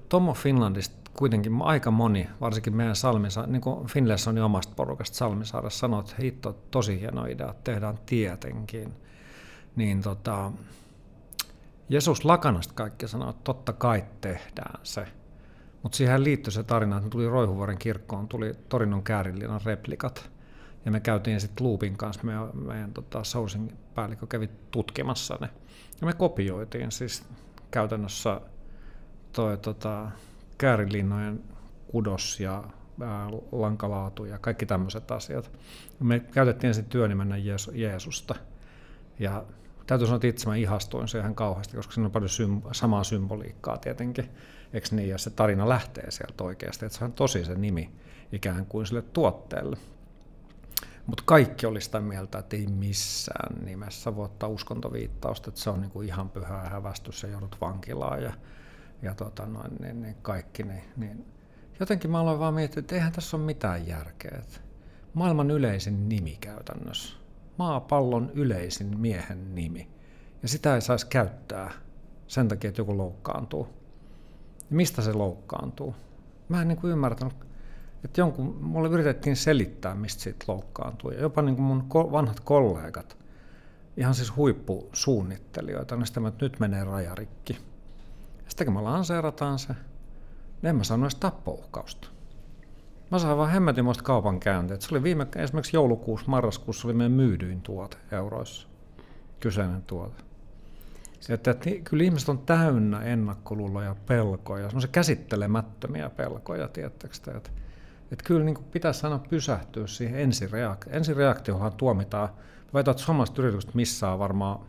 Tomo 0.09 0.35
Finlandista 0.35 1.11
kuitenkin 1.17 1.63
aika 1.63 1.91
moni, 1.91 2.29
varsinkin 2.41 2.77
meidän 2.77 2.97
Salmisa, 2.97 3.47
niin 3.47 3.61
kuin 3.61 3.87
Finlaysonin 3.87 4.43
omasta 4.43 4.73
porukasta 4.77 5.17
Salmisaaressa 5.17 5.79
sanoi, 5.79 6.01
että 6.01 6.15
hitto, 6.21 6.59
tosi 6.71 7.01
hieno 7.01 7.27
idea, 7.27 7.55
tehdään 7.65 7.99
tietenkin. 8.07 8.93
Niin 9.77 10.03
tota, 10.03 10.53
Jeesus 11.89 12.25
Lakanasta 12.25 12.75
kaikki 12.75 13.09
sanoi, 13.09 13.31
että 13.31 13.45
totta 13.45 13.73
kai 13.73 14.05
tehdään 14.21 14.81
se. 14.83 15.07
Mutta 15.83 15.97
siihen 15.97 16.25
liittyi 16.25 16.53
se 16.53 16.63
tarina, 16.63 16.97
että 16.97 17.11
tuli 17.11 17.29
Roihuvuoren 17.29 17.79
kirkkoon, 17.79 18.29
tuli 18.29 18.53
Torinon 18.69 19.03
käärinlinnan 19.03 19.61
replikat. 19.65 20.31
Ja 20.85 20.91
me 20.91 21.01
käytiin 21.01 21.41
sitten 21.41 21.67
Loopin 21.67 21.97
kanssa, 21.97 22.23
meidän, 22.25 22.49
meidän 22.55 22.93
tota, 22.93 23.25
sourcing 23.25 23.71
päällikkö 23.95 24.27
kävi 24.27 24.51
tutkimassa 24.71 25.39
ne. 25.41 25.49
Ja 26.01 26.07
me 26.07 26.13
kopioitiin 26.13 26.93
siis 26.93 27.25
käytännössä 27.75 28.41
toi, 29.33 29.59
tota, 29.59 30.11
käärilinnojen 30.59 31.43
kudos 31.87 32.41
ja 32.41 32.65
lankalaatu 33.53 34.25
ja 34.25 34.39
kaikki 34.39 34.67
tämmöiset 34.67 35.11
asiat. 35.11 35.51
Me 36.01 36.21
käytettiin 36.21 36.69
ensin 36.69 36.85
työnimenä 36.85 37.37
Jeesusta. 37.73 38.35
Ja 39.19 39.45
täytyy 39.87 40.07
sanoa, 40.07 40.17
että 40.17 40.27
itse 40.27 40.49
mä 40.49 40.57
ihastuin 40.57 41.09
siihen 41.09 41.35
kauheasti, 41.35 41.77
koska 41.77 41.93
siinä 41.93 42.07
on 42.07 42.13
paljon 42.13 42.31
symb- 42.31 42.69
samaa 42.73 43.05
symboliikkaa 43.05 43.79
tietenkin. 43.79 44.31
Eikö 44.73 44.89
niin? 44.91 45.09
Ja 45.09 45.19
se 45.19 45.31
tarina 45.31 45.69
lähtee 45.69 46.11
sieltä 46.11 46.45
oikeasti, 46.45 46.87
että 46.87 46.99
se 46.99 47.05
on 47.05 47.13
tosi 47.13 47.45
se 47.45 47.55
nimi 47.55 47.93
ikään 48.33 48.67
kuin 48.67 48.87
sille 48.87 49.03
tuotteelle. 49.03 49.77
Mutta 51.07 51.23
kaikki 51.27 51.67
oli 51.67 51.81
sitä 51.81 52.01
mieltä, 52.01 52.39
että 52.39 52.57
ei 52.57 52.67
missään 52.67 53.65
nimessä 53.65 54.17
voi 54.17 54.25
ottaa 54.25 54.49
uskontoviittausta, 54.49 55.51
että 55.51 55.61
se 55.61 55.71
on 55.71 55.81
niinku 55.81 56.03
ihan 56.03 56.31
pyhää 56.31 56.69
hävästys, 56.69 57.23
ja 57.23 57.29
joudut 57.29 57.57
vankilaan 57.61 58.23
ja 58.23 58.33
ja 59.05 59.15
tota 59.15 59.47
noin, 59.47 59.75
niin, 59.81 60.03
niin 60.03 60.17
kaikki, 60.23 60.63
niin, 60.63 60.83
niin 60.97 61.27
jotenkin 61.81 62.11
mä 62.11 62.21
aloin 62.21 62.39
vaan 62.39 62.55
miettiä, 62.55 62.81
että 62.81 62.95
eihän 62.95 63.13
tässä 63.13 63.37
ole 63.37 63.45
mitään 63.45 63.87
järkeä. 63.87 64.39
Että 64.39 64.61
maailman 65.15 65.51
yleisin 65.51 66.09
nimi 66.09 66.37
käytännössä. 66.41 67.17
Maapallon 67.59 68.31
yleisin 68.35 68.99
miehen 68.99 69.55
nimi. 69.55 69.89
Ja 70.43 70.49
sitä 70.49 70.75
ei 70.75 70.81
saisi 70.81 71.07
käyttää 71.07 71.71
sen 72.27 72.49
takia, 72.49 72.69
että 72.69 72.81
joku 72.81 72.97
loukkaantuu. 72.99 73.69
Ja 74.71 74.77
mistä 74.77 75.03
se 75.03 75.13
loukkaantuu? 75.13 75.95
Mä 76.49 76.63
en 76.63 76.69
niin 76.69 76.79
kuin 76.79 76.91
ymmärtänyt, 76.91 77.35
että 78.05 78.21
jonkun, 78.21 78.57
mulle 78.61 78.89
yritettiin 78.89 79.37
selittää, 79.37 79.95
mistä 79.95 80.23
siitä 80.23 80.45
loukkaantuu. 80.49 81.11
Ja 81.11 81.21
jopa 81.21 81.43
niin 81.43 81.57
kuin 81.57 81.67
mun 81.67 81.89
vanhat 82.13 82.41
kollegat, 82.41 83.17
ihan 83.97 84.15
siis 84.15 84.37
huippusuunnittelijoita, 84.37 85.97
niin 85.97 86.07
sitä, 86.07 86.29
että 86.29 86.45
nyt 86.45 86.61
menee 86.61 86.85
rajarikki 86.85 87.59
sitten 88.55 88.67
kun 88.67 88.75
me 88.75 88.81
lanseerataan 88.81 89.59
se, 89.59 89.73
niin 90.63 90.71
en 90.71 90.77
mä 90.77 90.85
sano 90.85 91.05
edes 91.05 91.15
tappouhkausta. 91.15 92.09
Mä 93.11 93.19
saan 93.19 93.39
vaan 93.39 93.51
hemmetimoista 93.51 94.05
kaupan 94.05 94.41
käänteet. 94.41 94.83
Se 94.83 94.95
oli 94.95 95.03
viime, 95.03 95.27
esimerkiksi 95.37 95.77
joulukuussa, 95.77 96.31
marraskuussa 96.31 96.89
oli 96.89 96.95
meidän 96.95 97.13
myydyin 97.13 97.63
tuote 97.63 97.97
euroissa. 98.13 98.69
Kyseinen 99.41 99.83
tuote. 99.83 100.23
Että, 101.29 101.51
että 101.51 101.71
kyllä 101.85 102.05
ihmiset 102.05 102.29
on 102.29 102.39
täynnä 102.39 103.03
ennakkoluuloja, 103.03 103.97
pelkoja, 104.07 104.69
semmoisia 104.69 104.91
käsittelemättömiä 104.91 106.11
pelkoja, 106.11 106.69
tiettäkö 106.69 107.15
Että, 107.37 107.51
että 108.15 108.25
kyllä 108.25 108.45
niin 108.45 108.65
pitäisi 108.73 109.01
sanoa 109.01 109.19
pysähtyä 109.19 109.87
siihen 109.87 110.21
ensireaktioon. 110.21 110.97
Ensireaktiohan 110.97 111.73
tuomitaan. 111.73 112.29
Väitän, 112.75 112.93
että 112.93 113.03
suomalaiset 113.03 113.39
yritykset 113.39 113.75
missään 113.75 114.19
varmaan 114.19 114.61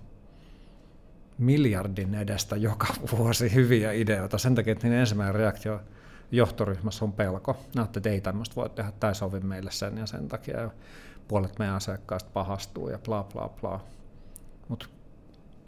miljardin 1.38 2.16
edestä 2.16 2.56
joka 2.56 2.88
vuosi 3.18 3.54
hyviä 3.54 3.92
ideoita 3.92 4.38
sen 4.38 4.56
takia, 4.56 4.74
että 4.74 4.88
niin 4.88 5.00
ensimmäinen 5.00 5.36
reaktio 5.36 5.82
johtoryhmässä 6.32 7.06
on 7.06 7.14
pelko. 7.14 7.58
Näette, 7.76 8.00
että 8.00 8.10
ei 8.10 8.22
tämmöistä 8.22 8.56
voi 8.56 8.70
tehdä, 8.70 8.92
tai 9.00 9.16
sovi 9.16 9.40
meille 9.40 9.72
sen 9.72 9.98
ja 9.98 10.06
sen 10.06 10.28
takia. 10.28 10.62
Ja 10.62 10.70
puolet 11.28 11.60
meidän 11.60 11.76
asiakkaista 11.76 12.30
pahastuu 12.34 12.90
ja 12.90 13.00
bla 13.00 13.24
bla 13.24 13.50
bla. 13.62 13.80
Mutta 14.68 14.86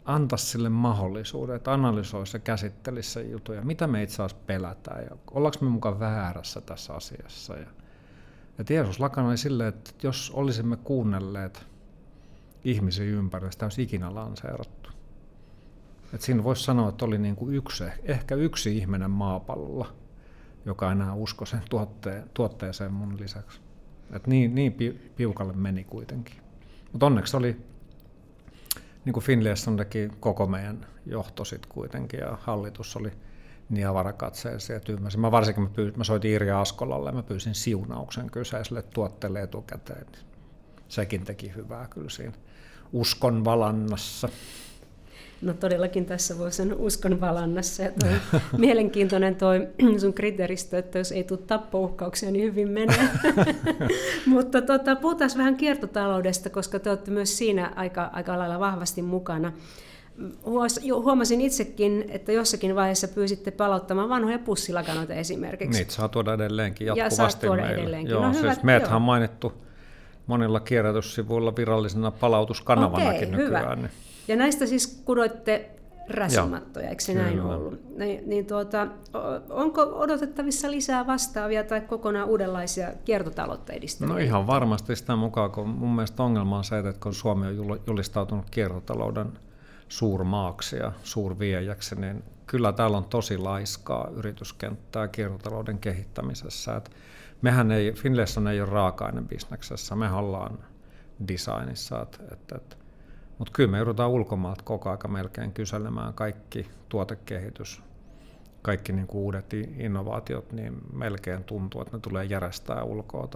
anta 0.08 0.36
sille 0.36 0.68
mahdollisuuden, 0.68 1.56
että 1.56 1.72
analysoisi 1.72 2.36
ja 2.36 2.40
käsittelisi 2.40 3.10
se 3.10 3.22
jutuja, 3.22 3.62
mitä 3.62 3.86
me 3.86 4.02
itse 4.02 4.22
asiassa 4.22 4.44
pelätään 4.46 5.04
ja 5.04 5.16
ollaanko 5.30 5.58
me 5.60 5.68
mukaan 5.68 6.00
väärässä 6.00 6.60
tässä 6.60 6.94
asiassa. 6.94 7.54
Ja, 7.54 7.66
ja 8.58 8.64
Jeesus 8.70 9.00
lakana 9.00 9.28
oli 9.28 9.36
silleen, 9.36 9.68
että 9.68 9.90
jos 10.02 10.32
olisimme 10.34 10.76
kuunnelleet 10.76 11.66
ihmisiä 12.64 13.04
ympärillä, 13.04 13.50
sitä 13.50 13.66
olisi 13.66 13.82
ikinä 13.82 14.14
lanseerattu. 14.14 14.90
Et 16.14 16.20
siinä 16.20 16.44
voisi 16.44 16.64
sanoa, 16.64 16.88
että 16.88 17.04
oli 17.04 17.18
niin 17.18 17.36
kuin 17.36 17.54
yksi, 17.54 17.84
ehkä 18.02 18.34
yksi 18.34 18.76
ihminen 18.76 19.10
maapallolla, 19.10 19.92
joka 20.64 20.92
enää 20.92 21.14
usko 21.14 21.46
sen 21.46 21.62
tuotteen, 21.70 22.30
tuotteeseen 22.34 22.92
mun 22.92 23.20
lisäksi. 23.20 23.60
Et 24.12 24.26
niin, 24.26 24.54
niin 24.54 24.76
piukalle 25.16 25.52
meni 25.52 25.84
kuitenkin. 25.84 26.36
Mutta 26.92 27.06
onneksi 27.06 27.36
oli 27.36 27.56
niin 29.04 29.12
kuin 29.12 29.24
Finlayson 29.24 29.76
teki 29.76 30.10
koko 30.20 30.46
meidän 30.46 30.86
johto 31.06 31.44
sitten 31.44 31.70
kuitenkin 31.70 32.20
ja 32.20 32.38
hallitus 32.40 32.96
oli 32.96 33.12
niin 33.70 33.88
avarakatseisia 33.88 34.76
ja 34.76 34.80
tyhmäisiä. 34.80 35.20
Mä 35.20 35.30
varsinkin 35.30 35.62
mä, 35.62 35.70
pyysin, 35.70 35.98
mä 35.98 36.04
soitin 36.04 36.30
Irja 36.30 36.60
Askolalle 36.60 37.08
ja 37.08 37.14
mä 37.14 37.22
pyysin 37.22 37.54
siunauksen 37.54 38.30
kyseiselle 38.30 38.82
tuotteelle 38.82 39.42
etukäteen. 39.42 40.06
Sekin 40.88 41.24
teki 41.24 41.54
hyvää 41.54 41.86
kyllä 41.90 42.10
siinä 42.10 42.32
uskon 42.92 43.44
valannassa. 43.44 44.28
No 45.42 45.54
todellakin 45.54 46.06
tässä 46.06 46.38
voi 46.38 46.52
sen 46.52 46.74
uskon 46.74 47.20
valannassa. 47.20 47.82
Ja 47.82 47.90
toi 48.00 48.40
mielenkiintoinen 48.58 49.36
toi 49.36 49.68
sun 50.00 50.14
kriteeristö, 50.14 50.78
että 50.78 50.98
jos 50.98 51.12
ei 51.12 51.24
tule 51.24 51.38
tappouhkauksia, 51.46 52.30
niin 52.30 52.44
hyvin 52.44 52.70
menee. 52.70 53.08
Mutta 54.26 54.62
tota, 54.62 54.96
puhutaan 54.96 55.30
vähän 55.36 55.56
kiertotaloudesta, 55.56 56.50
koska 56.50 56.78
te 56.78 56.90
olette 56.90 57.10
myös 57.10 57.38
siinä 57.38 57.72
aika, 57.76 58.10
aika 58.12 58.38
lailla 58.38 58.60
vahvasti 58.60 59.02
mukana. 59.02 59.52
Huomasin 61.02 61.40
itsekin, 61.40 62.04
että 62.08 62.32
jossakin 62.32 62.74
vaiheessa 62.74 63.08
pyysitte 63.08 63.50
palauttamaan 63.50 64.08
vanhoja 64.08 64.38
pussilakanoita 64.38 65.14
esimerkiksi. 65.14 65.78
Niitä 65.78 65.92
saa 65.92 66.08
tuoda 66.08 66.34
edelleenkin 66.34 66.86
jatkuvasti 66.86 67.22
ja 67.22 67.30
saa 67.30 67.40
tuoda 67.40 67.70
edelleenkin. 67.70 68.10
Joo, 68.10 68.26
no, 68.26 68.32
siis 68.32 68.42
hyvä, 68.42 68.56
meidäthän 68.62 68.90
joo. 68.90 68.96
on 68.96 69.02
mainittu 69.02 69.52
monilla 70.26 70.60
kierrätyssivuilla 70.60 71.56
virallisena 71.56 72.10
palautuskanavanakin 72.10 73.28
Okei, 73.28 73.46
hyvä. 73.46 73.58
nykyään. 73.58 73.78
Niin 73.78 73.90
Ja 74.28 74.36
näistä 74.36 74.66
siis 74.66 75.02
kudoitte 75.04 75.70
räsymattoja, 76.08 76.88
eikö 76.88 77.02
se 77.02 77.14
näin 77.14 77.38
Kyllä. 77.38 77.56
ollut? 77.56 77.96
Niin, 77.96 78.28
niin 78.28 78.46
tuota, 78.46 78.86
onko 79.50 79.82
odotettavissa 79.82 80.70
lisää 80.70 81.06
vastaavia 81.06 81.64
tai 81.64 81.80
kokonaan 81.80 82.28
uudenlaisia 82.28 82.92
kiertotaloutta 83.04 83.72
edistäviä? 83.72 84.14
No 84.14 84.18
ihan 84.18 84.46
varmasti 84.46 84.96
sitä 84.96 85.16
mukaan, 85.16 85.50
kun 85.50 85.68
mun 85.68 85.94
mielestä 85.94 86.22
ongelma 86.22 86.58
on 86.58 86.64
se, 86.64 86.78
että 86.78 87.00
kun 87.00 87.14
Suomi 87.14 87.46
on 87.46 87.56
jul- 87.56 87.80
julistautunut 87.86 88.50
kiertotalouden 88.50 89.38
suurmaaksi 89.88 90.76
ja 90.76 90.92
suurviejäksi, 91.02 91.96
niin 91.96 92.24
kyllä 92.46 92.72
täällä 92.72 92.96
on 92.96 93.04
tosi 93.04 93.38
laiskaa 93.38 94.08
yrityskenttää 94.16 95.08
kiertotalouden 95.08 95.78
kehittämisessä. 95.78 96.76
Et 96.76 96.90
mehän 97.42 97.70
ei, 97.70 97.92
Finlayson 97.92 98.48
ei 98.48 98.60
ole 98.60 98.70
raaka-ainebisneksessä, 98.70 99.96
me 99.96 100.12
ollaan 100.12 100.58
designissa. 101.28 102.02
Et, 102.02 102.20
et, 102.32 102.52
et. 102.52 102.77
Mutta 103.38 103.52
kyllä 103.52 103.70
me 103.70 103.78
joudutaan 103.78 104.10
ulkomailta 104.10 104.62
koko 104.64 104.90
aika 104.90 105.08
melkein 105.08 105.52
kyselemään 105.52 106.14
kaikki 106.14 106.70
tuotekehitys, 106.88 107.82
kaikki 108.62 108.92
niin 108.92 109.06
kuin 109.06 109.22
uudet 109.22 109.54
innovaatiot, 109.78 110.52
niin 110.52 110.78
melkein 110.92 111.44
tuntuu, 111.44 111.80
että 111.82 111.96
ne 111.96 112.00
tulee 112.00 112.24
järjestää 112.24 112.82
ulkoa. 112.82 113.28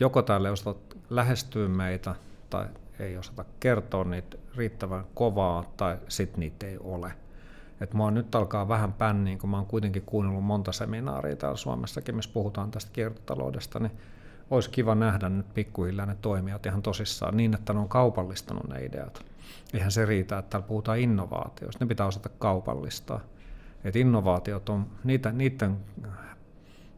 Joko 0.00 0.22
täällä 0.22 0.48
ei 0.48 0.52
osata 0.52 0.96
lähestyä 1.10 1.68
meitä 1.68 2.14
tai 2.50 2.66
ei 2.98 3.16
osata 3.16 3.44
kertoa 3.60 4.04
niitä 4.04 4.36
riittävän 4.56 5.04
kovaa 5.14 5.72
tai 5.76 5.98
sitten 6.08 6.40
niitä 6.40 6.66
ei 6.66 6.78
ole. 6.80 7.12
Et 7.80 7.94
mua 7.94 8.10
nyt 8.10 8.34
alkaa 8.34 8.68
vähän 8.68 8.92
pänniin, 8.92 9.38
kun 9.38 9.50
mä 9.50 9.56
oon 9.56 9.66
kuitenkin 9.66 10.02
kuunnellut 10.02 10.44
monta 10.44 10.72
seminaaria 10.72 11.36
täällä 11.36 11.56
Suomessakin, 11.56 12.16
missä 12.16 12.30
puhutaan 12.34 12.70
tästä 12.70 12.90
kiertotaloudesta, 12.92 13.78
niin 13.78 13.92
olisi 14.50 14.70
kiva 14.70 14.94
nähdä 14.94 15.28
nyt 15.28 15.54
pikkuhiljaa 15.54 16.06
ne 16.06 16.16
toimijat 16.20 16.66
ihan 16.66 16.82
tosissaan 16.82 17.36
niin, 17.36 17.54
että 17.54 17.72
ne 17.72 17.78
on 17.78 17.88
kaupallistanut 17.88 18.68
ne 18.68 18.84
ideat. 18.84 19.24
Eihän 19.74 19.92
se 19.92 20.06
riitä, 20.06 20.38
että 20.38 20.50
täällä 20.50 20.68
puhutaan 20.68 20.98
innovaatioista, 20.98 21.84
ne 21.84 21.88
pitää 21.88 22.06
osata 22.06 22.28
kaupallistaa. 22.28 23.20
Et 23.84 23.96
innovaatiot 23.96 24.68
on, 24.68 24.86
niitä, 25.04 25.32
niiden 25.32 25.76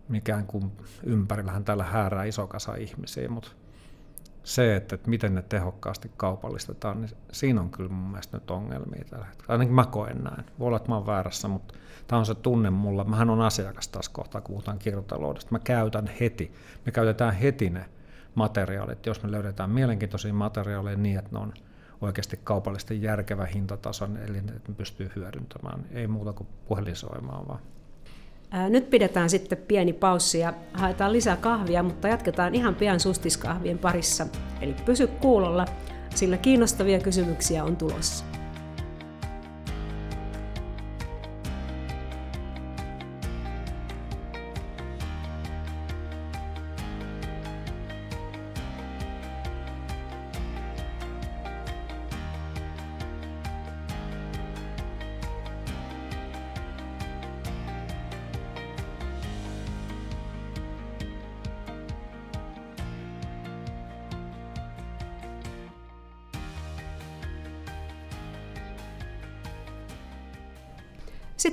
mikään 0.09 0.47
kuin 0.47 0.73
ympärillähän 1.03 1.65
täällä 1.65 1.85
häärää 1.85 2.25
iso 2.25 2.47
kasa 2.47 2.75
ihmisiä, 2.75 3.29
mutta 3.29 3.51
se, 4.49 4.77
että, 4.77 4.95
että 4.95 5.11
miten 5.11 5.35
ne 5.35 5.43
tehokkaasti 5.43 6.11
kaupallistetaan, 6.17 7.01
niin 7.01 7.11
siinä 7.33 7.61
on 7.61 7.71
kyllä 7.71 7.91
mun 7.91 8.11
mielestä 8.11 8.37
nyt 8.37 8.51
ongelmia 8.51 9.05
tällä 9.11 9.25
hetkellä. 9.25 9.53
Ainakin 9.53 9.75
mä 9.75 9.87
koen 9.87 10.25
näin. 10.25 10.45
Voi 10.59 10.67
olla, 10.67 10.77
että 10.77 10.89
mä 10.89 10.95
oon 10.95 11.07
väärässä, 11.07 11.49
mutta 11.49 11.75
tämä 12.07 12.19
on 12.19 12.27
se 12.27 12.35
tunne 12.35 12.71
mulla. 12.71 13.05
Mähän 13.05 13.31
on 13.31 13.41
asiakas 13.41 13.89
taas 13.89 14.09
kohtaa, 14.09 14.41
kun 14.41 14.53
puhutaan 14.53 14.79
kiertotaloudesta. 14.79 15.53
Mä 15.53 15.59
käytän 15.59 16.11
heti. 16.21 16.53
Me 16.87 16.93
käytetään 16.93 17.35
heti 17.35 17.71
ne 17.71 17.85
materiaalit, 18.35 19.07
jos 19.07 19.23
me 19.23 19.31
löydetään 19.31 19.71
mielenkiintoisia 19.71 20.35
materiaaleja 20.35 20.97
niin, 20.97 21.19
että 21.19 21.31
ne 21.33 21.39
on 21.39 21.53
oikeasti 22.01 22.41
kaupallisesti 22.45 23.03
järkevä 23.03 23.47
hintatason, 23.47 24.17
eli 24.17 24.39
että 24.39 24.73
pystyy 24.77 25.11
hyödyntämään. 25.17 25.87
Ei 25.91 26.07
muuta 26.07 26.33
kuin 26.33 26.49
puhelinsoimaan 26.69 27.49
vaan. 27.49 27.61
Nyt 28.69 28.91
pidetään 28.91 29.31
sitten 29.31 29.59
pieni 29.59 29.93
paussi 29.93 30.39
ja 30.39 30.55
haetaan 30.73 31.13
lisää 31.13 31.37
kahvia, 31.37 31.83
mutta 31.83 32.09
jatketaan 32.09 32.55
ihan 32.55 32.75
pian 32.75 33.01
sustiskahvien 33.01 33.79
parissa. 33.79 34.27
Eli 34.61 34.75
pysy 34.85 35.07
kuulolla, 35.07 35.65
sillä 36.15 36.37
kiinnostavia 36.37 37.01
kysymyksiä 37.01 37.65
on 37.65 37.77
tulossa. 37.77 38.25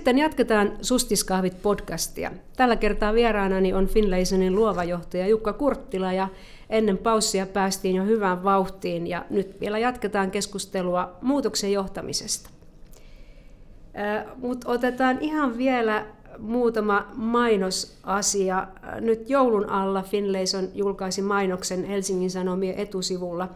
Sitten 0.05 0.17
jatketaan 0.17 0.71
Sustiskahvit 0.81 1.61
podcastia. 1.61 2.31
Tällä 2.57 2.75
kertaa 2.75 3.13
vieraanani 3.13 3.73
on 3.73 3.87
Finlaysonin 3.87 4.55
luova 4.55 4.83
johtaja 4.83 5.27
Jukka 5.27 5.53
Kurttila 5.53 6.13
ja 6.13 6.27
ennen 6.69 6.97
paussia 6.97 7.45
päästiin 7.45 7.95
jo 7.95 8.03
hyvään 8.03 8.43
vauhtiin 8.43 9.07
ja 9.07 9.25
nyt 9.29 9.59
vielä 9.61 9.79
jatketaan 9.79 10.31
keskustelua 10.31 11.17
muutoksen 11.21 11.71
johtamisesta. 11.71 12.49
Mutta 14.35 14.71
otetaan 14.71 15.17
ihan 15.21 15.57
vielä 15.57 16.05
muutama 16.39 17.07
mainosasia. 17.13 18.67
Nyt 18.99 19.29
joulun 19.29 19.69
alla 19.69 20.01
Finlayson 20.01 20.67
julkaisi 20.73 21.21
mainoksen 21.21 21.83
Helsingin 21.83 22.31
Sanomien 22.31 22.79
etusivulla, 22.79 23.49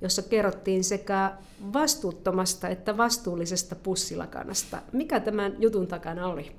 jossa 0.00 0.22
kerrottiin 0.22 0.84
sekä 0.84 1.32
vastuuttomasta 1.72 2.68
että 2.68 2.96
vastuullisesta 2.96 3.76
pussilakanasta. 3.76 4.82
Mikä 4.92 5.20
tämän 5.20 5.52
jutun 5.58 5.86
takana 5.86 6.26
oli? 6.26 6.56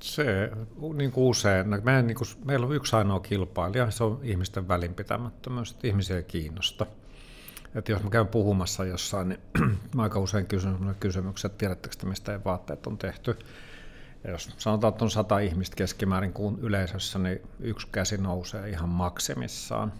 Se 0.00 0.50
niin 0.94 1.12
kuin 1.12 1.24
usein, 1.24 1.70
no, 1.70 1.78
meidän, 1.82 2.06
niin 2.06 2.16
kuin, 2.16 2.28
meillä 2.44 2.66
on 2.66 2.74
yksi 2.74 2.96
ainoa 2.96 3.20
kilpailija, 3.20 3.90
se 3.90 4.04
on 4.04 4.20
ihmisten 4.22 4.68
välinpitämättömyys, 4.68 5.70
että 5.70 5.86
ihmisiä 5.86 6.16
ei 6.16 6.22
kiinnosta. 6.22 6.86
Että 7.74 7.92
jos 7.92 8.02
mä 8.02 8.10
käyn 8.10 8.28
puhumassa 8.28 8.84
jossain, 8.84 9.28
niin 9.28 9.40
mä 9.96 10.02
aika 10.02 10.20
usein 10.20 10.46
kysyn 10.46 10.96
kysymyksiä, 11.00 11.48
että 11.48 11.58
tiedättekö 11.58 11.96
te, 11.96 12.06
mistä 12.06 12.40
vaatteet 12.44 12.86
on 12.86 12.98
tehty. 12.98 13.38
Ja 14.24 14.30
jos 14.30 14.50
sanotaan, 14.58 14.92
että 14.92 15.04
on 15.04 15.10
sata 15.10 15.38
ihmistä 15.38 15.76
keskimäärin 15.76 16.32
kuun 16.32 16.58
yleisössä, 16.60 17.18
niin 17.18 17.42
yksi 17.60 17.86
käsi 17.92 18.16
nousee 18.16 18.68
ihan 18.68 18.88
maksimissaan. 18.88 19.92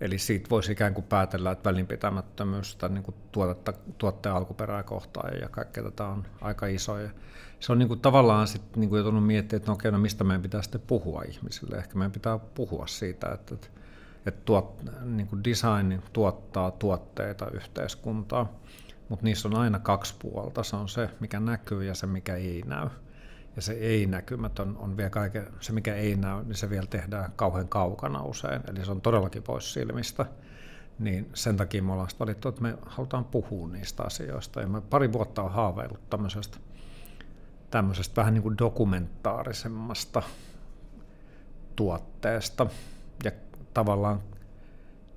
Eli 0.00 0.18
siitä 0.18 0.50
voisi 0.50 0.72
ikään 0.72 0.94
kuin 0.94 1.04
päätellä, 1.04 1.50
että 1.50 1.70
välinpitämättömyystä 1.70 2.88
niin 2.88 3.14
tuotetta, 3.32 3.72
tuotteen 3.98 4.34
alkuperää 4.34 4.82
kohtaan 4.82 5.40
ja 5.40 5.48
kaikkea 5.48 5.84
tätä 5.84 6.06
on 6.06 6.26
aika 6.40 6.66
iso. 6.66 6.98
Ja 6.98 7.10
se 7.60 7.72
on 7.72 7.78
niin 7.78 7.88
kuin 7.88 8.00
tavallaan 8.00 8.46
sitten 8.46 8.80
niin 8.80 8.94
joutunut 8.94 9.26
miettimään, 9.26 9.60
että 9.60 9.70
no 9.70 9.74
okei, 9.74 9.92
no 9.92 9.98
mistä 9.98 10.24
meidän 10.24 10.42
pitää 10.42 10.62
sitten 10.62 10.80
puhua 10.86 11.22
ihmisille. 11.28 11.76
Ehkä 11.76 11.94
meidän 11.94 12.12
pitää 12.12 12.38
puhua 12.38 12.86
siitä, 12.86 13.28
että, 13.32 13.54
että, 13.54 13.66
että 14.26 14.40
tuot, 14.44 14.82
niin 15.04 15.26
kuin 15.26 15.44
design 15.44 16.02
tuottaa 16.12 16.70
tuotteita 16.70 17.50
yhteiskuntaa, 17.50 18.52
mutta 19.08 19.24
niissä 19.24 19.48
on 19.48 19.56
aina 19.56 19.78
kaksi 19.78 20.14
puolta. 20.18 20.62
Se 20.62 20.76
on 20.76 20.88
se, 20.88 21.10
mikä 21.20 21.40
näkyy 21.40 21.84
ja 21.84 21.94
se, 21.94 22.06
mikä 22.06 22.34
ei 22.34 22.62
näy. 22.66 22.88
Ja 23.56 23.62
se 23.62 23.72
ei-näkymätön 23.72 24.76
on 24.76 24.96
vielä 24.96 25.10
kaiken, 25.10 25.46
se 25.60 25.72
mikä 25.72 25.94
ei 25.94 26.16
näy, 26.16 26.44
niin 26.44 26.54
se 26.54 26.70
vielä 26.70 26.86
tehdään 26.86 27.32
kauhean 27.36 27.68
kaukana 27.68 28.22
usein, 28.22 28.60
eli 28.70 28.84
se 28.84 28.90
on 28.90 29.00
todellakin 29.00 29.42
pois 29.42 29.72
silmistä. 29.72 30.26
Niin 30.98 31.30
sen 31.34 31.56
takia 31.56 31.82
me 31.82 31.92
ollaan 31.92 32.08
valittu, 32.20 32.48
että 32.48 32.62
me 32.62 32.78
halutaan 32.86 33.24
puhua 33.24 33.68
niistä 33.68 34.02
asioista. 34.02 34.60
Ja 34.60 34.66
me 34.66 34.80
pari 34.80 35.12
vuotta 35.12 35.42
on 35.42 35.52
haaveillut 35.52 36.10
tämmöisestä, 36.10 36.58
tämmöisestä 37.70 38.16
vähän 38.16 38.34
niin 38.34 38.42
kuin 38.42 38.58
dokumentaarisemmasta 38.58 40.22
tuotteesta. 41.76 42.66
Ja 43.24 43.30
tavallaan 43.74 44.20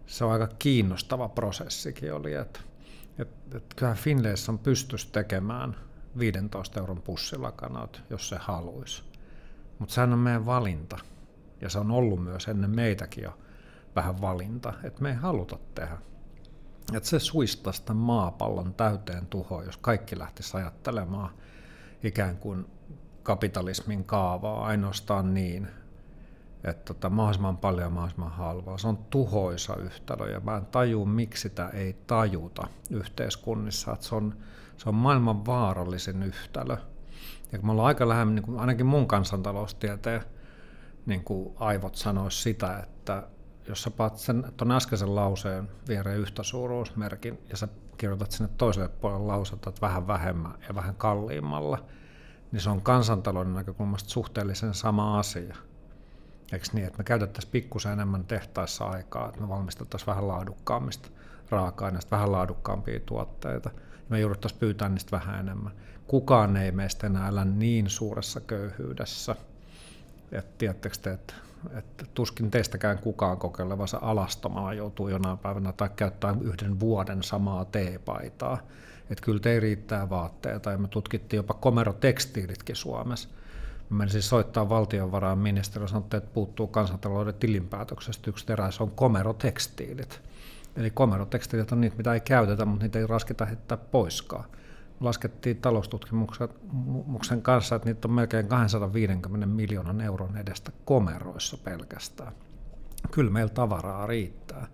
se 0.08 0.26
on 0.26 0.32
aika 0.32 0.48
kiinnostava 0.60 1.30
prosessikin 1.30 2.14
oli, 2.14 2.34
että, 2.34 2.60
että, 3.20 3.58
että 3.58 3.76
kyllähän 3.76 3.98
Finlayson 3.98 4.60
pystyisi 4.60 5.12
tekemään– 5.12 5.76
15 6.18 6.80
euron 6.80 7.02
pussilakanat, 7.02 8.02
jos 8.10 8.30
se 8.30 8.38
haluaisi. 8.40 9.04
Mutta 9.80 9.94
sehän 9.94 10.14
on 10.14 10.20
meidän 10.20 10.46
valinta. 10.46 10.98
Ja 11.62 11.70
se 11.70 11.80
on 11.80 11.92
ollut 11.92 12.24
myös 12.24 12.48
ennen 12.48 12.70
meitäkin 12.70 13.24
jo 13.24 13.38
vähän 13.96 14.22
valinta, 14.22 14.74
että 14.84 15.02
me 15.02 15.10
ei 15.10 15.16
haluta 15.16 15.60
tehdä. 15.76 15.98
että 16.94 17.10
se 17.10 17.20
suistaisi 17.20 17.84
tämän 17.84 18.04
maapallon 18.04 18.74
täyteen 18.74 19.28
tuhoon, 19.28 19.66
jos 19.66 19.78
kaikki 19.78 20.20
lähtisi 20.20 20.58
ajattelemaan 20.58 21.30
ikään 22.04 22.38
kuin 22.38 22.66
kapitalismin 23.24 24.04
kaavaa 24.04 24.66
ainoastaan 24.66 25.34
niin, 25.34 25.68
että 26.64 26.94
tota, 26.94 27.10
mahdollisimman 27.10 27.58
paljon 27.58 27.94
mahdollisimman 27.94 28.32
halvaa. 28.32 28.78
Se 28.78 28.88
on 28.88 28.98
tuhoisa 28.98 29.76
yhtälö 29.76 30.32
ja 30.32 30.40
mä 30.40 30.58
en 30.58 30.66
taju, 30.66 31.06
miksi 31.06 31.42
sitä 31.42 31.70
ei 31.70 31.94
tajuta 32.08 32.68
yhteiskunnissa. 32.90 33.94
Että 33.94 34.06
se, 34.06 34.16
on, 34.16 34.36
se 34.80 34.90
on 34.90 34.96
maailman 34.96 35.46
vaarallisin 35.46 36.24
yhtälö. 36.24 36.78
Ja 37.52 37.60
kun 37.60 37.68
me 37.68 37.72
ollaan 37.72 37.88
aika 37.88 38.10
lähellä, 38.10 38.34
niin 38.34 38.60
ainakin 38.60 38.86
mun 38.86 39.08
kansantaloustieteen 39.08 40.22
niin 41.06 41.24
kuin 41.24 41.54
aivot 41.56 41.96
sanoisi 41.96 42.42
sitä, 42.42 42.80
että 42.80 43.28
jos 43.68 43.84
sä 43.84 43.92
paat 43.92 44.18
sen 44.18 44.46
tuon 44.58 44.72
äskeisen 44.72 45.16
lauseen 45.16 45.70
viereen 45.88 46.20
yhtä 46.20 46.44
suuruusmerkin 46.44 47.40
ja 47.50 47.58
sä 47.58 47.68
kirjoitat 47.98 48.32
sinne 48.32 48.54
toiselle 48.58 48.88
puolelle 48.88 49.28
lausetta, 49.28 49.70
että 49.70 49.82
vähän 49.82 50.08
vähemmän 50.08 50.54
ja 50.68 50.76
vähän 50.76 50.96
kalliimmalla, 50.96 51.86
niin 52.52 52.62
se 52.62 52.70
on 52.70 52.82
kansantalouden 52.82 53.54
näkökulmasta 53.54 54.10
suhteellisen 54.10 54.74
sama 54.74 55.20
asia. 55.20 55.56
Eikö 56.52 56.66
niin, 56.74 56.88
että 56.88 56.98
me 56.98 57.04
käytettäisiin 57.04 57.52
pikkusen 57.52 57.92
enemmän 57.92 58.26
tehtaissa 58.26 58.86
aikaa, 58.86 59.30
että 59.30 59.42
me 59.42 59.50
valmistettaisiin 59.50 60.08
vähän 60.08 60.28
laadukkaammista 60.28 61.10
raaka-aineista, 61.50 62.12
vähän 62.12 62.32
laadukkaampia 62.32 63.00
tuotteita, 63.00 63.70
ja 63.76 64.06
me 64.10 64.20
jouduttaisiin 64.20 64.60
pyytää 64.60 64.90
niistä 64.90 65.12
vähän 65.12 65.40
enemmän. 65.40 65.72
Kukaan 66.08 66.58
ei 66.58 66.72
meistä 66.72 67.08
enää 67.08 67.28
elä 67.28 67.46
niin 67.46 67.90
suuressa 67.90 68.42
köyhyydessä, 68.42 69.36
että 70.32 70.52
tiedättekö 70.58 70.96
te, 71.02 71.12
että, 71.12 71.34
että 71.78 72.06
tuskin 72.14 72.52
teistäkään 72.52 73.00
kukaan 73.00 73.38
kokeilevansa 73.38 74.00
alastomalla 74.02 74.74
joutuu 74.74 75.10
jonain 75.10 75.38
päivänä 75.38 75.74
tai 75.74 75.90
käyttää 75.96 76.36
yhden 76.42 76.80
vuoden 76.80 77.24
samaa 77.24 77.66
teepaitaa. 77.66 78.58
Että 79.10 79.26
kyllä 79.26 79.40
te 79.40 79.60
riittää 79.60 80.10
vaatteita 80.10 80.72
ja 80.72 80.78
me 80.78 80.88
tutkittiin 80.88 81.38
jopa 81.38 81.54
komerotekstiilitkin 81.54 82.76
Suomessa. 82.76 83.30
Mä 83.90 83.98
menisin 83.98 84.22
siis 84.22 84.30
soittaa 84.30 84.70
valtionvarainministeriö 84.70 85.88
ja 85.94 85.98
että 85.98 86.34
puuttuu 86.34 86.68
kansantalouden 86.68 87.34
tilinpäätöksestä 87.34 88.30
yksi 88.30 88.46
terä, 88.46 88.72
se 88.72 88.84
on 88.84 88.92
komerotekstiilit. 88.92 90.22
Eli 90.76 90.92
komerotekstiilit 90.92 91.72
on 91.72 91.82
niitä, 91.82 91.98
mitä 91.98 92.14
ei 92.14 92.20
käytetä, 92.20 92.66
mutta 92.66 92.86
niitä 92.86 93.00
ei 93.00 93.08
raskita 93.08 93.46
heittää 93.46 93.78
poiskaan. 93.78 94.46
Laskettiin 95.00 95.58
taloustutkimuksen 95.58 97.42
kanssa, 97.42 97.76
että 97.76 97.90
niitä 97.90 98.08
on 98.08 98.12
melkein 98.12 98.48
250 98.48 99.46
miljoonan 99.48 100.02
euron 100.02 100.38
edestä 100.38 100.72
komeroissa 100.86 101.58
pelkästään. 101.58 102.34
Kyllä 103.12 103.32
meillä 103.32 103.54
tavaraa 103.54 104.08
riittää. 104.08 104.68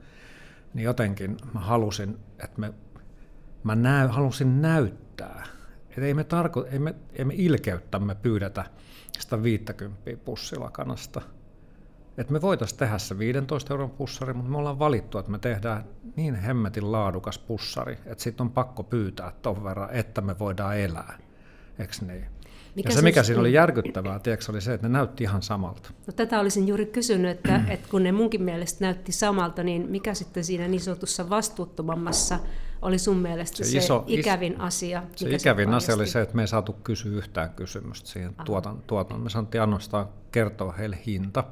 Niin 0.73 0.84
jotenkin 0.84 1.38
mä 1.54 1.60
halusin, 1.60 2.19
että 2.43 2.62
me, 2.62 2.73
mä 3.63 3.75
näy, 3.75 4.08
halusin 4.08 4.62
näyttää, 4.62 5.43
että 5.89 6.01
ei 6.01 6.13
me, 6.13 6.23
tarko, 6.23 6.65
ei 6.65 6.80
me, 6.80 6.95
ei 7.13 7.25
me 7.25 7.34
ilkeyttämme 7.38 8.15
pyydetä 8.15 8.65
150 9.21 10.01
pussilakanasta. 10.25 11.21
Et 12.17 12.30
me 12.30 12.41
voitaisiin 12.41 12.80
tehdä 12.80 12.97
se 12.97 13.17
15 13.17 13.73
euron 13.73 13.91
pussari, 13.91 14.34
mutta 14.34 14.51
me 14.51 14.58
ollaan 14.58 14.80
valittu, 14.80 15.17
että 15.17 15.32
me 15.32 15.39
tehdään 15.39 15.84
niin 16.15 16.36
hemmetin 16.36 16.91
laadukas 16.91 17.39
pussari, 17.39 17.97
että 18.06 18.23
siitä 18.23 18.43
on 18.43 18.51
pakko 18.51 18.84
pyytää 18.84 19.32
ton 19.41 19.63
verran, 19.63 19.89
että 19.91 20.21
me 20.21 20.39
voidaan 20.39 20.78
elää. 20.78 21.17
Eikö 21.80 21.93
niin? 22.06 22.25
Mikä 22.75 22.89
ja 22.89 22.95
se, 22.95 23.01
mikä 23.01 23.23
siinä 23.23 23.41
oli 23.41 23.53
järkyttävää, 23.53 24.19
tiedätkö, 24.19 24.51
oli 24.51 24.61
se, 24.61 24.73
että 24.73 24.88
ne 24.88 24.93
näytti 24.93 25.23
ihan 25.23 25.41
samalta. 25.41 25.89
No, 26.07 26.13
tätä 26.13 26.39
olisin 26.39 26.67
juuri 26.67 26.85
kysynyt, 26.85 27.31
että, 27.31 27.61
että 27.67 27.88
kun 27.91 28.03
ne 28.03 28.11
munkin 28.11 28.43
mielestä 28.43 28.85
näytti 28.85 29.11
samalta, 29.11 29.63
niin 29.63 29.85
mikä 29.89 30.13
sitten 30.13 30.43
siinä 30.43 30.67
niin 30.67 30.81
sanotussa 30.81 31.29
vastuuttomammassa 31.29 32.39
oli 32.81 32.99
sun 32.99 33.17
mielestä 33.17 33.57
se, 33.57 33.63
se 33.63 33.77
iso, 33.77 34.03
ikävin 34.07 34.53
is, 34.53 34.59
asia? 34.59 35.03
Se 35.15 35.29
ikävin 35.29 35.73
asia 35.73 35.95
oli 35.95 36.07
se, 36.07 36.21
että 36.21 36.35
me 36.35 36.43
ei 36.43 36.47
saatu 36.47 36.73
kysyä 36.73 37.17
yhtään 37.17 37.49
kysymystä 37.49 38.09
siihen 38.09 38.35
tuotan, 38.45 38.83
tuotan. 38.88 39.21
Me 39.21 39.29
sanottiin 39.29 39.61
ainoastaan 39.61 40.09
kertoa 40.31 40.71
heille 40.71 40.97
hinta. 41.05 41.43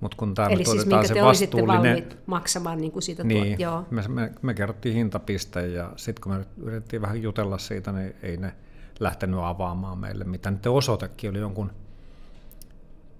Mut 0.00 0.14
kun 0.14 0.34
Eli 0.50 0.64
siis 0.64 0.86
minkä 0.86 1.06
se 1.06 1.14
te 1.14 1.22
vastuullinen... 1.22 1.76
valmiit 1.76 2.16
maksamaan 2.26 2.78
niin 2.78 2.92
kuin 2.92 3.02
siitä 3.02 3.24
niin, 3.24 3.46
tuot, 3.46 3.60
joo. 3.60 3.84
Me, 3.90 4.02
me, 4.08 4.32
me 4.42 4.54
kerrottiin 4.54 4.94
hintapiste 4.94 5.66
ja 5.66 5.92
sitten 5.96 6.22
kun 6.22 6.32
me 6.32 6.46
yritettiin 6.62 7.02
vähän 7.02 7.22
jutella 7.22 7.58
siitä, 7.58 7.92
niin 7.92 8.14
ei 8.22 8.36
ne 8.36 8.54
lähtenyt 9.00 9.40
avaamaan 9.42 9.98
meille 9.98 10.24
mitä 10.24 10.50
Nyt 10.50 10.66
osoitekin 10.66 11.30
oli 11.30 11.38
jonkun 11.38 11.72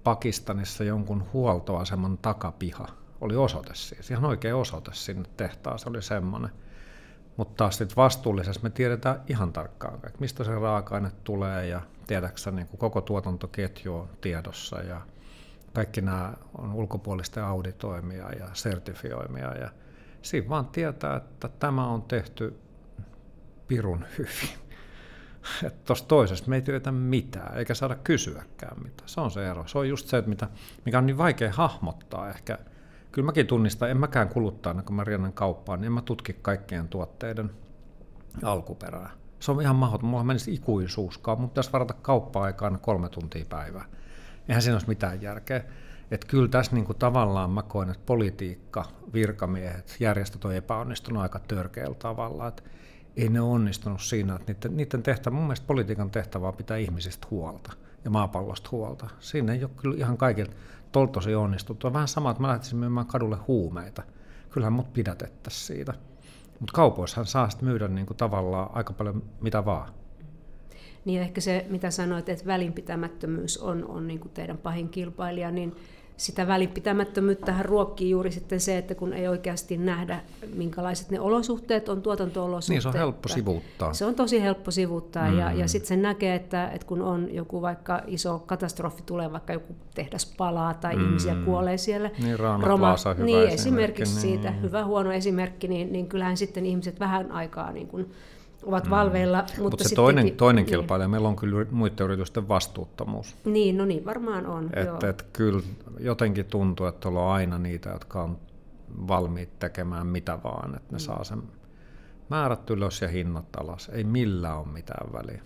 Pakistanissa 0.03 0.83
jonkun 0.83 1.23
huoltoaseman 1.33 2.17
takapiha. 2.17 2.87
Oli 3.21 3.35
osoite 3.35 3.71
siis, 3.73 4.11
ihan 4.11 4.25
oikea 4.25 4.57
osoite 4.57 4.91
sinne 4.93 5.29
tehtaaseen 5.37 5.89
oli 5.89 6.01
semmoinen. 6.01 6.51
Mutta 7.37 7.53
taas 7.57 7.77
sitten 7.77 7.95
vastuullisessa 7.95 8.61
me 8.63 8.69
tiedetään 8.69 9.21
ihan 9.27 9.53
tarkkaan, 9.53 9.99
mistä 10.19 10.43
se 10.43 10.55
raaka-aine 10.55 11.11
tulee 11.23 11.67
ja 11.67 11.81
tiedäksä 12.07 12.51
niin 12.51 12.67
kuin 12.67 12.79
koko 12.79 13.01
tuotantoketju 13.01 13.95
on 13.95 14.09
tiedossa 14.21 14.81
ja 14.81 15.01
kaikki 15.73 16.01
nämä 16.01 16.33
on 16.57 16.73
ulkopuolisten 16.73 17.43
auditoimia 17.43 18.29
ja 18.29 18.47
sertifioimia 18.53 19.55
ja 19.57 19.69
siinä 20.21 20.49
vaan 20.49 20.67
tietää, 20.67 21.15
että 21.15 21.49
tämä 21.59 21.87
on 21.87 22.01
tehty 22.01 22.59
pirun 23.67 24.05
hyvin. 24.17 24.64
Tuossa 25.85 26.07
toisesta 26.07 26.49
me 26.49 26.55
ei 26.55 26.61
tiedetä 26.61 26.91
mitään, 26.91 27.57
eikä 27.57 27.73
saada 27.73 27.95
kysyäkään 27.95 28.83
mitään. 28.83 29.09
Se 29.09 29.21
on 29.21 29.31
se 29.31 29.49
ero. 29.49 29.67
Se 29.67 29.77
on 29.77 29.89
just 29.89 30.07
se, 30.07 30.17
että 30.17 30.29
mitä, 30.29 30.47
mikä 30.85 30.97
on 30.97 31.05
niin 31.05 31.17
vaikea 31.17 31.51
hahmottaa 31.53 32.29
ehkä– 32.29 32.57
kyllä 33.15 33.25
mäkin 33.25 33.47
tunnistan, 33.47 33.89
en 33.89 33.97
mäkään 33.97 34.29
kuluttajana, 34.29 34.83
kun 34.83 34.95
mä 34.95 35.03
riennän 35.03 35.33
kauppaan, 35.33 35.79
niin 35.79 35.85
en 35.85 35.91
mä 35.91 36.01
tutki 36.01 36.33
kaikkien 36.33 36.87
tuotteiden 36.87 37.51
alkuperää. 38.43 39.09
Se 39.39 39.51
on 39.51 39.61
ihan 39.61 39.75
mahdoton. 39.75 40.09
Mulla 40.09 40.23
menisi 40.23 40.53
ikuisuuskaan. 40.53 41.39
Mun 41.39 41.49
pitäisi 41.49 41.71
varata 41.73 41.93
kauppa-aikaan 41.93 42.79
kolme 42.79 43.09
tuntia 43.09 43.45
päivää. 43.49 43.85
Eihän 44.49 44.61
siinä 44.61 44.75
olisi 44.75 44.87
mitään 44.87 45.21
järkeä. 45.21 45.63
Että 46.11 46.27
kyllä 46.27 46.47
tässä 46.47 46.75
niin 46.75 46.85
kuin 46.85 46.97
tavallaan 46.97 47.49
mä 47.49 47.61
koen, 47.61 47.89
että 47.89 48.03
politiikka, 48.05 48.85
virkamiehet, 49.13 49.95
järjestöt 49.99 50.45
on 50.45 50.55
epäonnistunut 50.55 51.23
aika 51.23 51.39
törkeällä 51.39 51.95
tavalla. 51.95 52.47
Että 52.47 52.63
ei 53.17 53.29
ne 53.29 53.41
onnistunut 53.41 54.01
siinä, 54.01 54.35
että 54.35 54.53
niiden, 54.53 54.77
niiden 54.77 55.03
tehtävä, 55.03 55.35
mun 55.35 55.45
mielestä 55.45 55.67
politiikan 55.67 56.11
tehtävä 56.11 56.47
on 56.47 56.53
pitää 56.53 56.77
ihmisistä 56.77 57.27
huolta 57.31 57.73
ja 58.05 58.11
maapallosta 58.11 58.69
huolta. 58.71 59.09
Siinä 59.19 59.53
ei 59.53 59.63
ole 59.63 59.71
kyllä 59.75 59.97
ihan 59.97 60.17
kaikilta 60.17 60.55
tol 60.91 61.05
tosi 61.05 61.35
onnistuttu. 61.35 61.93
Vähän 61.93 62.07
sama, 62.07 62.31
että 62.31 62.41
mä 62.41 62.47
lähtisin 62.47 62.77
myymään 62.77 63.07
kadulle 63.07 63.37
huumeita. 63.47 64.03
Kyllähän 64.49 64.73
mut 64.73 64.93
pidätettäisiin 64.93 65.67
siitä. 65.67 65.93
Mutta 66.59 66.73
kaupoissahan 66.73 67.25
saa 67.25 67.49
sitten 67.49 67.69
myydä 67.69 67.87
niin 67.87 68.05
kuin 68.05 68.17
tavallaan 68.17 68.69
aika 68.73 68.93
paljon 68.93 69.23
mitä 69.41 69.65
vaan. 69.65 69.93
Niin 71.05 71.21
ehkä 71.21 71.41
se, 71.41 71.65
mitä 71.69 71.91
sanoit, 71.91 72.29
että 72.29 72.45
välinpitämättömyys 72.45 73.57
on, 73.57 73.85
on 73.87 74.07
niin 74.07 74.19
kuin 74.19 74.31
teidän 74.31 74.57
pahin 74.57 74.89
kilpailija, 74.89 75.51
niin 75.51 75.75
sitä 76.17 76.47
välinpitämättömyyttähän 76.47 77.65
ruokkii 77.65 78.09
juuri 78.09 78.31
sitten 78.31 78.59
se, 78.59 78.77
että 78.77 78.95
kun 78.95 79.13
ei 79.13 79.27
oikeasti 79.27 79.77
nähdä, 79.77 80.21
minkälaiset 80.55 81.09
ne 81.09 81.19
olosuhteet 81.19 81.89
on, 81.89 82.01
tuotanto-olosuhteet. 82.01 82.75
Niin, 82.75 82.81
se 82.81 82.87
on 82.87 82.93
helppo 82.93 83.29
sivuuttaa. 83.29 83.93
Se 83.93 84.05
on 84.05 84.15
tosi 84.15 84.41
helppo 84.41 84.71
sivuuttaa, 84.71 85.31
mm. 85.31 85.39
ja, 85.39 85.51
ja 85.51 85.67
sitten 85.67 85.87
sen 85.87 86.01
näkee, 86.01 86.35
että, 86.35 86.69
että 86.69 86.87
kun 86.87 87.01
on 87.01 87.33
joku 87.33 87.61
vaikka 87.61 88.01
iso 88.07 88.39
katastrofi 88.39 89.03
tulee, 89.05 89.31
vaikka 89.31 89.53
joku 89.53 89.75
tehdas 89.95 90.33
palaa 90.37 90.73
tai 90.73 90.95
mm. 90.95 91.05
ihmisiä 91.05 91.35
kuolee 91.45 91.77
siellä. 91.77 92.11
Niin, 92.19 92.39
Roma, 92.39 92.95
hyvä 93.17 93.25
niin, 93.25 93.49
esimerkiksi 93.49 94.13
niin. 94.13 94.21
siitä, 94.21 94.51
hyvä 94.51 94.85
huono 94.85 95.11
esimerkki, 95.11 95.67
niin, 95.67 95.91
niin 95.91 96.07
kyllähän 96.07 96.37
sitten 96.37 96.65
ihmiset 96.65 96.99
vähän 96.99 97.31
aikaa 97.31 97.71
niin 97.71 97.87
kuin 97.87 98.11
ovat 98.65 98.83
mm. 98.83 98.89
valveilla. 98.89 99.37
Mutta 99.37 99.61
Mut 99.61 99.79
se 99.79 99.95
toinen, 99.95 100.31
toinen 100.31 100.65
niin. 100.65 100.71
kilpailija, 100.71 101.07
meillä 101.07 101.27
on 101.27 101.35
kyllä 101.35 101.65
muiden 101.71 102.05
yritysten 102.05 102.47
vastuuttomuus. 102.47 103.35
Niin, 103.45 103.77
no 103.77 103.85
niin, 103.85 104.05
varmaan 104.05 104.45
on. 104.45 104.69
Että 104.73 105.09
et 105.09 105.25
kyllä 105.33 105.61
jotenkin 105.99 106.45
tuntuu, 106.45 106.85
että 106.85 107.07
on 107.07 107.17
aina 107.17 107.59
niitä, 107.59 107.89
jotka 107.89 108.23
on 108.23 108.37
valmiit 109.07 109.59
tekemään 109.59 110.07
mitä 110.07 110.39
vaan, 110.43 110.75
että 110.75 110.91
ne 110.91 110.97
mm. 110.97 110.99
saa 110.99 111.23
sen 111.23 111.43
määrät 112.29 112.69
ylös 112.69 113.01
ja 113.01 113.07
hinnat 113.07 113.55
alas. 113.57 113.89
Ei 113.93 114.03
millään 114.03 114.57
ole 114.57 114.67
mitään 114.67 115.13
väliä. 115.13 115.41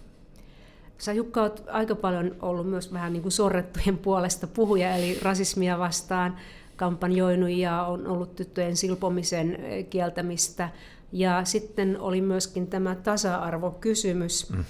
Sä 0.97 1.13
Jukka 1.13 1.41
oot 1.41 1.63
aika 1.67 1.95
paljon 1.95 2.35
ollut 2.41 2.69
myös 2.69 2.93
vähän 2.93 3.13
niin 3.13 3.21
kuin 3.21 3.31
sorrettujen 3.31 3.97
puolesta 3.97 4.47
puhuja, 4.47 4.95
eli 4.95 5.19
rasismia 5.21 5.79
vastaan 5.79 6.37
kampanjoinut 6.79 7.49
ja 7.49 7.83
on 7.83 8.07
ollut 8.07 8.35
tyttöjen 8.35 8.75
silpomisen 8.75 9.57
kieltämistä 9.89 10.69
ja 11.11 11.45
sitten 11.45 11.99
oli 11.99 12.21
myöskin 12.21 12.67
tämä 12.67 12.95
tasa-arvokysymys. 12.95 14.49
Mm. 14.49 14.63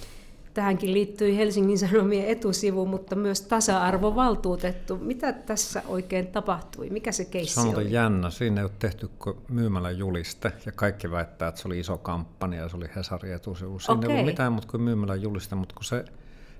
Tähänkin 0.53 0.93
liittyi 0.93 1.37
Helsingin 1.37 1.77
Sanomien 1.77 2.27
etusivu, 2.27 2.85
mutta 2.85 3.15
myös 3.15 3.41
tasa-arvovaltuutettu. 3.41 4.97
Mitä 4.97 5.33
tässä 5.33 5.83
oikein 5.87 6.27
tapahtui? 6.27 6.89
Mikä 6.89 7.11
se 7.11 7.25
keissi 7.25 7.53
se 7.53 7.59
on 7.59 7.75
oli? 7.75 7.91
jännä. 7.91 8.29
Siinä 8.29 8.61
ei 8.61 8.65
ole 8.65 8.71
tehty 8.79 9.09
myymällä 9.49 9.91
juliste, 9.91 10.51
ja 10.65 10.71
kaikki 10.71 11.11
väittää, 11.11 11.47
että 11.47 11.61
se 11.61 11.67
oli 11.67 11.79
iso 11.79 11.97
kampanja 11.97 12.61
ja 12.61 12.69
se 12.69 12.77
oli 12.77 12.89
Hesarin 12.95 13.33
etusivu. 13.33 13.79
Siinä 13.79 13.97
okay. 13.97 14.09
ei 14.09 14.13
ollut 14.13 14.25
mitään 14.25 14.51
muuta 14.51 14.67
kuin 14.67 14.81
myymällä 14.81 15.15
juliste, 15.15 15.55
mutta 15.55 15.75
kun 15.75 15.83
se, 15.83 16.05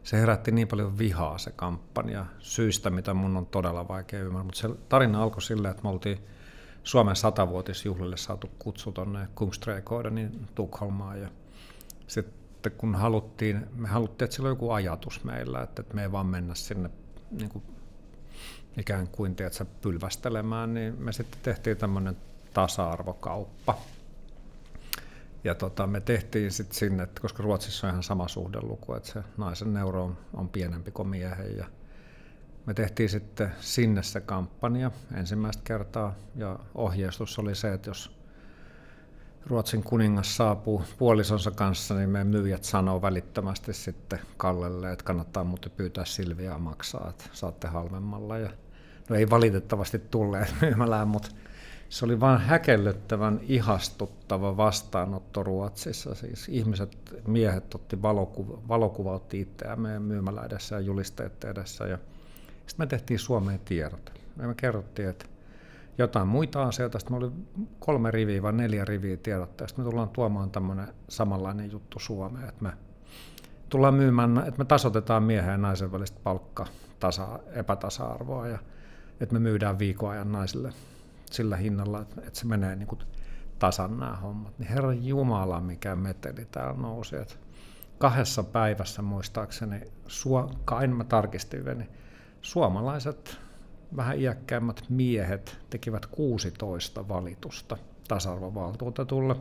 se 0.04 0.20
herätti 0.20 0.52
niin 0.52 0.68
paljon 0.68 0.98
vihaa 0.98 1.38
se 1.38 1.52
kampanja, 1.52 2.26
syystä, 2.40 2.90
mitä 2.90 3.14
mun 3.14 3.38
on 3.38 3.46
todella 3.46 3.88
vaikea 3.88 4.20
ymmärtää. 4.20 4.44
Mutta 4.44 4.60
se 4.60 4.70
tarina 4.90 5.24
alkoi 5.24 5.42
silleen, 5.42 5.72
että 5.72 5.84
me 5.84 5.90
oltiin 5.90 6.20
Suomen 6.84 7.16
satavuotisjuhlille 7.16 8.18
saatu 8.18 8.50
kutsu 8.60 8.92
tuonne 8.92 9.28
Kungsträdgårdenin 9.36 10.48
Tukholmaan. 10.56 11.22
Ja 11.22 11.30
sitten 12.08 12.72
kun 12.72 12.96
haluttiin, 12.96 13.66
me 13.76 13.88
haluttiin, 13.88 14.26
että 14.26 14.36
sillä 14.36 14.48
on 14.48 14.52
joku 14.52 14.72
ajatus 14.72 15.24
meillä, 15.24 15.62
että, 15.62 15.82
että 15.82 15.96
me 15.96 16.02
ei 16.02 16.12
vaan 16.12 16.26
mennä 16.26 16.56
sinne 16.56 16.90
niin 17.32 17.50
kuin 17.50 17.64
ikään 18.78 19.08
kuin 19.08 19.36
tiedätkö, 19.36 19.66
pylvästelemään, 19.82 20.74
niin 20.74 20.96
me 21.00 21.12
sitten 21.12 21.40
tehtiin 21.44 21.78
tämmöinen 21.78 22.18
tasa-arvokauppa. 22.54 23.78
Ja 25.44 25.56
tota, 25.56 25.88
me 25.88 26.02
tehtiin 26.02 26.52
sitten 26.52 26.78
sinne, 26.78 27.04
että 27.04 27.22
koska 27.22 27.44
Ruotsissa 27.44 27.88
on 27.88 27.92
ihan 27.92 28.04
sama 28.04 28.28
suhdeluku, 28.28 28.94
että 28.94 29.10
se 29.10 29.24
naisen 29.38 29.74
neuro 29.74 30.04
on, 30.04 30.18
on 30.34 30.50
pienempi 30.50 30.92
kuin 30.92 31.08
miehen. 31.08 31.58
Ja 31.58 31.66
me 32.66 32.74
tehtiin 32.74 33.10
sitten 33.10 33.52
sinne 33.60 34.04
se 34.04 34.22
kampanja 34.22 34.92
ensimmäistä 35.14 35.64
kertaa 35.64 36.16
ja 36.36 36.60
ohjeistus 36.76 37.40
oli 37.40 37.56
se, 37.56 37.74
että 37.74 37.90
jos 37.90 38.20
Ruotsin 39.46 39.84
kuningas 39.84 40.38
saapuu 40.38 40.84
puolisonsa 40.98 41.52
kanssa, 41.52 41.96
niin 41.96 42.10
meidän 42.10 42.28
myyjät 42.28 42.64
sanoo 42.64 43.02
välittömästi 43.02 43.74
sitten 43.74 44.20
Kallelle, 44.38 44.92
että 44.92 45.06
kannattaa 45.06 45.44
muuten 45.44 45.72
pyytää 45.72 46.06
Silviaa 46.06 46.60
maksaa, 46.60 47.10
että 47.10 47.26
saatte 47.32 47.68
halvemmalla. 47.68 48.38
Ja, 48.38 48.50
no 49.10 49.16
ei 49.16 49.30
valitettavasti 49.30 50.00
tulleet 50.00 50.56
myymälään, 50.62 51.08
mutta 51.08 51.30
se 51.90 52.06
oli 52.06 52.20
vain 52.20 52.40
häkellyttävän 52.40 53.40
ihastuttava 53.44 54.58
vastaanotto 54.58 55.44
Ruotsissa. 55.44 56.16
Siis 56.16 56.50
ihmiset, 56.50 56.98
miehet 57.28 57.76
otti 57.76 58.02
valokuva, 58.02 58.62
valokuvautti 58.68 59.42
itseään 59.42 59.82
meidän 59.82 60.02
myymälä 60.02 60.46
edessä 60.46 60.76
ja 60.76 60.82
julisteet 60.82 61.44
edessä. 61.44 61.88
Ja 61.88 61.98
sitten 62.68 62.86
me 62.86 62.88
tehtiin 62.88 63.20
Suomeen 63.20 63.60
tiedot. 63.60 64.12
Me 64.36 64.56
kerrottiin, 64.56 65.10
että 65.10 65.26
jotain 65.98 66.28
muita 66.28 66.64
asioita. 66.64 67.00
Sitten 67.00 67.18
oli 67.18 67.32
kolme 67.80 68.12
riviä 68.12 68.42
vai 68.42 68.54
neljä 68.54 68.86
riviä 68.86 69.18
tiedottaa. 69.18 69.68
Sitten 69.68 69.86
me 69.86 69.90
tullaan 69.90 70.10
tuomaan 70.10 70.52
tämmöinen 70.52 70.88
samanlainen 71.10 71.72
juttu 71.72 72.00
Suomeen, 72.00 72.50
että 72.50 72.64
me 72.64 72.72
tullaan 73.70 73.94
myymään, 73.94 74.38
että 74.38 74.58
me 74.58 74.66
tasotetaan 74.66 75.24
miehen 75.24 75.52
ja 75.52 75.58
naisen 75.58 75.92
välistä 75.92 76.20
palkka 76.24 76.68
tasa, 77.00 77.40
epätasa-arvoa 77.52 78.48
ja 78.48 78.60
että 79.20 79.34
me 79.34 79.40
myydään 79.40 79.80
viikon 79.80 80.10
ajan 80.10 80.32
naisille 80.32 80.74
sillä 81.34 81.58
hinnalla, 81.58 82.02
että, 82.02 82.22
se 82.34 82.46
menee 82.46 82.76
niin 82.76 82.88
kuin 82.88 83.02
tasan 83.60 84.00
nämä 84.00 84.16
hommat. 84.16 84.60
Niin 84.60 84.70
Herran 84.70 85.06
Jumala, 85.06 85.62
mikä 85.62 85.96
meteli 85.96 86.46
täällä 86.52 86.82
nousi. 86.82 87.16
Että 87.16 87.36
kahdessa 87.98 88.44
päivässä 88.44 89.02
muistaakseni, 89.02 89.82
aina 90.66 90.96
mä 90.96 91.04
tarkistin 91.04 91.66
niin 91.66 91.90
suomalaiset 92.42 93.38
vähän 93.96 94.20
iäkkäämmät 94.20 94.84
miehet 94.90 95.60
tekivät 95.70 96.06
16 96.06 97.08
valitusta 97.08 97.78
tasa-arvovaltuutetulle. 98.08 99.36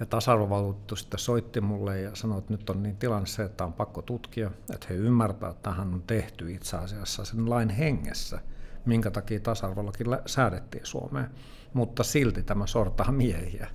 Ja 0.00 0.06
tasa-arvovaltuutettu 0.06 0.96
sitten 0.96 1.20
soitti 1.20 1.60
mulle 1.60 2.00
ja 2.00 2.14
sanoi, 2.14 2.38
että 2.38 2.52
nyt 2.52 2.70
on 2.70 2.82
niin 2.82 2.96
tilanne 2.96 3.26
se, 3.26 3.42
että 3.42 3.64
on 3.64 3.72
pakko 3.72 4.02
tutkia, 4.02 4.50
että 4.74 4.86
he 4.90 4.94
ymmärtävät, 4.94 5.56
että 5.56 5.70
tähän 5.70 5.94
on 5.94 6.02
tehty 6.02 6.52
itse 6.52 6.76
asiassa 6.76 7.24
sen 7.24 7.50
lain 7.50 7.68
hengessä, 7.68 8.40
minkä 8.84 9.10
takia 9.10 9.40
tasa-arvollakin 9.40 10.06
säädettiin 10.26 10.86
Suomeen. 10.86 11.30
Mutta 11.72 12.02
silti 12.02 12.42
tämä 12.42 12.66
sortaa 12.66 13.12
miehiä. 13.12 13.70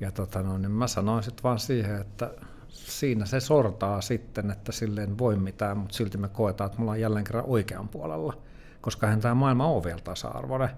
Ja 0.00 0.10
tota 0.10 0.42
no, 0.42 0.58
niin 0.58 0.70
mä 0.70 0.86
sanoin 0.86 1.22
sitten 1.22 1.42
vaan 1.42 1.58
siihen, 1.58 2.00
että 2.00 2.30
siinä 2.68 3.26
se 3.26 3.40
sortaa 3.40 4.00
sitten, 4.00 4.50
että 4.50 4.72
silleen 4.72 5.18
voi 5.18 5.36
mitään, 5.36 5.78
mutta 5.78 5.96
silti 5.96 6.18
me 6.18 6.28
koetaan, 6.28 6.66
että 6.66 6.78
me 6.78 6.82
ollaan 6.82 7.00
jälleen 7.00 7.24
kerran 7.24 7.44
oikean 7.46 7.88
puolella, 7.88 8.34
koska 8.80 9.06
hän 9.06 9.20
tämä 9.20 9.34
maailma 9.34 9.66
on 9.66 9.84
vielä 9.84 10.00
tasa-arvoinen. 10.00 10.70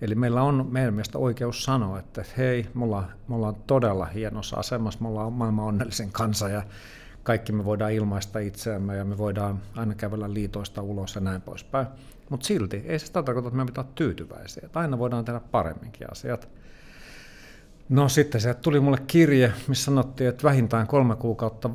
Eli 0.00 0.14
meillä 0.14 0.42
on 0.42 0.68
meidän 0.70 0.94
mielestä 0.94 1.18
oikeus 1.18 1.64
sanoa, 1.64 1.98
että 1.98 2.24
hei, 2.36 2.66
me 2.74 2.84
ollaan, 2.84 3.12
me 3.28 3.34
ollaan 3.34 3.54
todella 3.66 4.06
hienossa 4.06 4.56
asemassa, 4.56 5.00
me 5.02 5.08
ollaan 5.08 5.32
maailman 5.32 5.64
onnellisen 5.64 6.12
kansa 6.12 6.48
ja 6.48 6.62
kaikki 7.22 7.52
me 7.52 7.64
voidaan 7.64 7.92
ilmaista 7.92 8.38
itseämme 8.38 8.96
ja 8.96 9.04
me 9.04 9.18
voidaan 9.18 9.62
aina 9.76 9.94
kävellä 9.94 10.34
liitoista 10.34 10.82
ulos 10.82 11.14
ja 11.14 11.20
näin 11.20 11.42
poispäin. 11.42 11.86
Mutta 12.32 12.46
silti 12.46 12.82
ei 12.86 12.98
se 12.98 13.06
sitä 13.06 13.22
tarkoita, 13.22 13.48
että 13.48 13.56
me 13.56 13.66
pitää 13.66 13.84
olla 13.84 13.92
tyytyväisiä. 13.94 14.62
Että 14.66 14.80
aina 14.80 14.98
voidaan 14.98 15.24
tehdä 15.24 15.40
paremminkin 15.50 16.12
asiat. 16.12 16.48
No 17.88 18.08
sitten 18.08 18.40
se 18.40 18.54
tuli 18.54 18.80
mulle 18.80 18.98
kirje, 19.06 19.52
missä 19.68 19.84
sanottiin, 19.84 20.28
että 20.28 20.42
vähintään 20.42 20.86
kolme 20.86 21.16
kuukautta, 21.16 21.70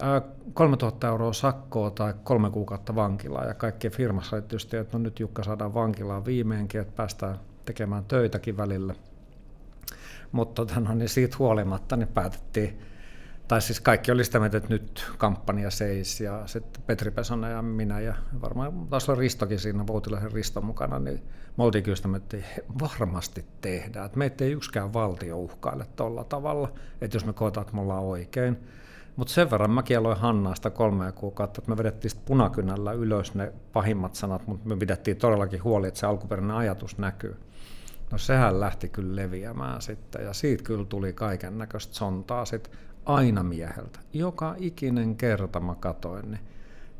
ää, 0.00 0.22
3000 0.54 1.08
euroa 1.08 1.32
sakkoa 1.32 1.90
tai 1.90 2.14
kolme 2.24 2.50
kuukautta 2.50 2.94
vankilaa. 2.94 3.44
Ja 3.44 3.54
kaikkien 3.54 3.92
firmassa 3.92 4.36
oli 4.36 4.42
tietysti, 4.42 4.76
että 4.76 4.98
no 4.98 5.02
nyt 5.02 5.20
Jukka 5.20 5.44
saadaan 5.44 5.74
vankilaan 5.74 6.24
viimeinkin, 6.24 6.80
että 6.80 6.96
päästään 6.96 7.40
tekemään 7.64 8.04
töitäkin 8.04 8.56
välillä. 8.56 8.94
Mutta 10.32 10.66
tota, 10.66 10.80
no, 10.80 10.94
niin 10.94 11.08
siitä 11.08 11.36
huolimatta 11.38 11.96
niin 11.96 12.08
päätettiin 12.08 12.78
tai 13.50 13.62
siis 13.62 13.80
kaikki 13.80 14.12
oli 14.12 14.24
sitä 14.24 14.38
mieltä, 14.38 14.56
että 14.56 14.68
nyt 14.68 15.12
kampanja 15.18 15.70
seis 15.70 16.20
ja 16.20 16.42
sitten 16.46 16.82
Petri 16.82 17.10
Pesonen 17.10 17.50
ja 17.50 17.62
minä 17.62 18.00
ja 18.00 18.14
varmaan 18.40 18.86
taas 18.88 19.08
on 19.08 19.18
Ristokin 19.18 19.58
siinä, 19.58 19.86
Voutilaisen 19.86 20.32
Risto 20.32 20.60
mukana, 20.60 20.98
niin 20.98 21.22
me 21.58 21.64
oltiin 21.64 21.84
kyllä 21.84 21.96
sitä, 21.96 22.08
että 22.16 22.36
varmasti 22.80 23.44
tehdään. 23.60 24.06
Että 24.06 24.18
meitä 24.18 24.44
ei 24.44 24.52
yksikään 24.52 24.92
valtio 24.92 25.38
uhkaile 25.38 25.86
tuolla 25.96 26.24
tavalla, 26.24 26.72
että 27.00 27.16
jos 27.16 27.24
me 27.24 27.32
koetaan, 27.32 27.62
että 27.62 27.74
me 27.74 27.80
ollaan 27.80 28.02
oikein. 28.02 28.58
Mutta 29.16 29.32
sen 29.32 29.50
verran 29.50 29.70
mäkin 29.70 29.98
aloin 29.98 30.18
Hannaasta 30.18 30.70
kolme 30.70 31.12
kuukautta, 31.12 31.60
että 31.60 31.70
me 31.70 31.76
vedettiin 31.76 32.12
punakynällä 32.24 32.92
ylös 32.92 33.34
ne 33.34 33.52
pahimmat 33.72 34.14
sanat, 34.14 34.46
mutta 34.46 34.68
me 34.68 34.76
pidettiin 34.76 35.16
todellakin 35.16 35.64
huoli, 35.64 35.88
että 35.88 36.00
se 36.00 36.06
alkuperäinen 36.06 36.56
ajatus 36.56 36.98
näkyy. 36.98 37.36
No 38.10 38.18
sehän 38.18 38.60
lähti 38.60 38.88
kyllä 38.88 39.16
leviämään 39.16 39.82
sitten 39.82 40.24
ja 40.24 40.32
siitä 40.32 40.64
kyllä 40.64 40.84
tuli 40.84 41.12
kaiken 41.12 41.58
näköistä 41.58 41.94
sontaa 41.94 42.44
sitten 42.44 42.72
aina 43.04 43.42
mieheltä. 43.42 44.00
Joka 44.12 44.54
ikinen 44.58 45.16
kerta 45.16 45.60
mä 45.60 45.74
katoin, 45.74 46.30
niin 46.30 46.40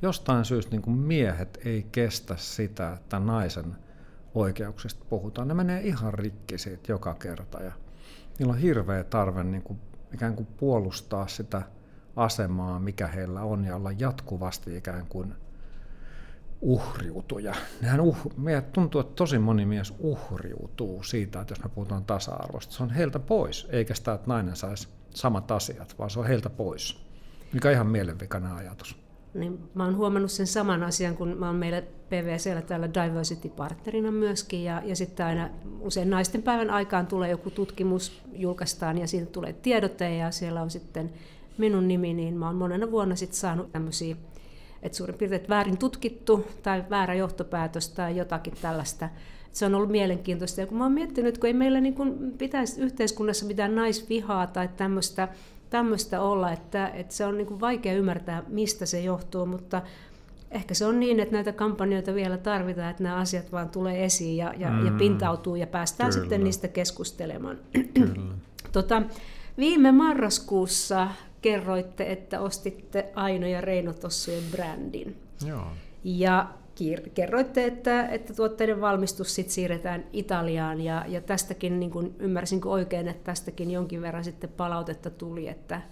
jostain 0.02 0.44
syystä 0.44 0.76
niin 0.76 0.98
miehet 0.98 1.58
ei 1.64 1.86
kestä 1.92 2.36
sitä, 2.36 2.92
että 2.92 3.18
naisen 3.18 3.76
oikeuksista 4.34 5.04
puhutaan. 5.08 5.48
Ne 5.48 5.54
menee 5.54 5.80
ihan 5.80 6.14
rikki 6.14 6.58
siitä 6.58 6.92
joka 6.92 7.14
kerta 7.14 7.62
ja 7.62 7.72
niillä 8.38 8.52
on 8.52 8.58
hirveä 8.58 9.04
tarve 9.04 9.44
niin 9.44 9.62
kuin, 9.62 9.80
ikään 10.14 10.36
kuin 10.36 10.46
puolustaa 10.46 11.26
sitä 11.26 11.62
asemaa, 12.16 12.78
mikä 12.78 13.06
heillä 13.06 13.42
on 13.42 13.64
ja 13.64 13.76
olla 13.76 13.92
jatkuvasti 13.92 14.76
ikään 14.76 15.06
kuin 15.06 15.34
uhriutuja. 16.60 17.54
Nehän 17.82 18.00
uh, 18.00 18.16
tuntuu, 18.72 19.00
että 19.00 19.14
tosi 19.14 19.38
moni 19.38 19.66
mies 19.66 19.94
uhriutuu 19.98 21.02
siitä, 21.02 21.40
että 21.40 21.52
jos 21.52 21.62
me 21.62 21.68
puhutaan 21.68 22.04
tasa-arvosta, 22.04 22.74
se 22.74 22.82
on 22.82 22.90
heiltä 22.90 23.18
pois, 23.18 23.68
eikä 23.70 23.94
sitä, 23.94 24.12
että 24.12 24.28
nainen 24.28 24.56
saisi 24.56 24.88
samat 25.14 25.50
asiat, 25.50 25.94
vaan 25.98 26.10
se 26.10 26.18
on 26.20 26.26
heiltä 26.26 26.50
pois. 26.50 26.98
Mikä 27.52 27.68
on 27.68 27.74
ihan 27.74 27.86
mielenvikainen 27.86 28.52
ajatus. 28.52 28.96
Niin, 29.34 29.58
mä 29.74 29.84
oon 29.84 29.96
huomannut 29.96 30.30
sen 30.30 30.46
saman 30.46 30.82
asian, 30.82 31.16
kun 31.16 31.36
mä 31.38 31.46
oon 31.46 31.56
meillä 31.56 31.82
PVCllä 32.08 32.62
täällä 32.62 32.88
diversity-partnerina 32.88 34.10
myöskin, 34.10 34.64
ja, 34.64 34.82
ja 34.84 34.96
sitten 34.96 35.26
aina 35.26 35.50
usein 35.80 36.10
naisten 36.10 36.42
päivän 36.42 36.70
aikaan 36.70 37.06
tulee 37.06 37.30
joku 37.30 37.50
tutkimus, 37.50 38.22
julkaistaan, 38.32 38.98
ja 38.98 39.06
siitä 39.06 39.26
tulee 39.26 39.52
tiedote, 39.52 40.16
ja 40.16 40.30
siellä 40.30 40.62
on 40.62 40.70
sitten 40.70 41.12
minun 41.58 41.88
nimi, 41.88 42.14
niin 42.14 42.34
mä 42.34 42.46
oon 42.46 42.56
monena 42.56 42.90
vuonna 42.90 43.16
sitten 43.16 43.38
saanut 43.38 43.72
tämmöisiä, 43.72 44.16
että 44.82 44.98
suurin 44.98 45.16
piirtein 45.16 45.48
väärin 45.48 45.78
tutkittu, 45.78 46.46
tai 46.62 46.84
väärä 46.90 47.14
johtopäätös, 47.14 47.88
tai 47.88 48.16
jotakin 48.16 48.54
tällaista, 48.62 49.08
se 49.52 49.66
on 49.66 49.74
ollut 49.74 49.90
mielenkiintoista. 49.90 50.60
Ja 50.60 50.66
kun 50.66 50.78
mä 50.78 50.84
oon 50.84 50.92
miettinyt, 50.92 51.38
kun 51.38 51.46
ei 51.46 51.52
meillä 51.52 51.80
niin 51.80 51.94
kuin 51.94 52.32
pitäisi 52.38 52.80
yhteiskunnassa 52.80 53.46
mitään 53.46 53.74
naisvihaa 53.74 54.46
tai 54.46 54.68
tämmöistä, 54.76 55.28
tämmöistä 55.70 56.20
olla, 56.20 56.52
että, 56.52 56.88
että 56.88 57.14
se 57.14 57.26
on 57.26 57.36
niin 57.36 57.46
kuin 57.46 57.60
vaikea 57.60 57.92
ymmärtää, 57.92 58.42
mistä 58.48 58.86
se 58.86 59.00
johtuu, 59.00 59.46
mutta 59.46 59.82
ehkä 60.50 60.74
se 60.74 60.86
on 60.86 61.00
niin, 61.00 61.20
että 61.20 61.34
näitä 61.34 61.52
kampanjoita 61.52 62.14
vielä 62.14 62.38
tarvitaan, 62.38 62.90
että 62.90 63.02
nämä 63.02 63.16
asiat 63.16 63.52
vaan 63.52 63.68
tulee 63.68 64.04
esiin 64.04 64.36
ja, 64.36 64.54
ja, 64.58 64.70
mm, 64.70 64.86
ja 64.86 64.92
pintautuu 64.92 65.56
ja 65.56 65.66
päästään 65.66 66.10
kyllä. 66.10 66.22
sitten 66.22 66.44
niistä 66.44 66.68
keskustelemaan. 66.68 67.58
Kyllä. 67.94 68.14
tota, 68.72 69.02
viime 69.58 69.92
marraskuussa 69.92 71.08
kerroitte, 71.42 72.12
että 72.12 72.40
ostitte 72.40 73.08
Aino 73.14 73.46
ja 73.46 73.60
Reino 73.60 73.92
Tossujen 73.92 74.44
brändin. 74.50 75.16
Joo. 75.46 75.66
Ja 76.04 76.48
kerroitte, 77.14 77.64
että, 77.64 78.06
että 78.06 78.34
tuotteiden 78.34 78.80
valmistus 78.80 79.34
sit 79.34 79.50
siirretään 79.50 80.04
Italiaan 80.12 80.80
ja, 80.80 81.04
ja 81.08 81.20
tästäkin 81.20 81.80
niin 81.80 81.90
kun, 81.90 82.14
ymmärsinkö 82.18 82.68
oikein, 82.68 83.08
että 83.08 83.24
tästäkin 83.24 83.70
jonkin 83.70 84.02
verran 84.02 84.24
sitten 84.24 84.50
palautetta 84.50 85.10
tuli, 85.10 85.48
että 85.48 85.82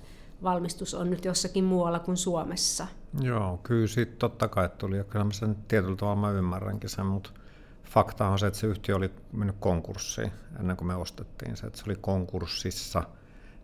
valmistus 0.43 0.95
on 0.95 1.11
nyt 1.11 1.25
jossakin 1.25 1.65
muualla 1.65 1.99
kuin 1.99 2.17
Suomessa. 2.17 2.87
Joo, 3.21 3.61
kyllä 3.63 3.87
siitä 3.87 4.17
totta 4.19 4.49
kai 4.49 4.69
tuli 4.79 4.97
ja 4.97 5.05
kyllä 5.05 5.25
mä 5.25 5.33
sen 5.33 5.57
tietyllä 5.69 5.97
tavalla 5.97 6.21
mä 6.21 6.31
ymmärränkin 6.31 6.91
sen, 6.91 7.07
mutta 7.07 7.31
fakta 7.85 8.29
on 8.29 8.39
se, 8.39 8.47
että 8.47 8.59
se 8.59 8.67
yhtiö 8.67 8.97
oli 8.97 9.11
mennyt 9.33 9.57
konkurssiin 9.61 10.33
ennen 10.61 10.77
kuin 10.77 10.89
me 10.89 10.95
ostettiin 10.95 11.57
se, 11.57 11.67
että 11.67 11.79
se 11.79 11.85
oli 11.87 11.97
konkurssissa. 12.01 13.03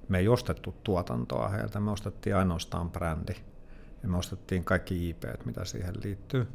Me 0.08 0.18
ei 0.18 0.28
ostettu 0.28 0.74
tuotantoa 0.84 1.48
heiltä, 1.48 1.80
me 1.80 1.90
ostettiin 1.90 2.36
ainoastaan 2.36 2.90
brändi 2.90 3.34
ja 4.02 4.08
me 4.08 4.18
ostettiin 4.18 4.64
kaikki 4.64 5.08
IP, 5.08 5.24
mitä 5.44 5.64
siihen 5.64 5.94
liittyy 6.04 6.46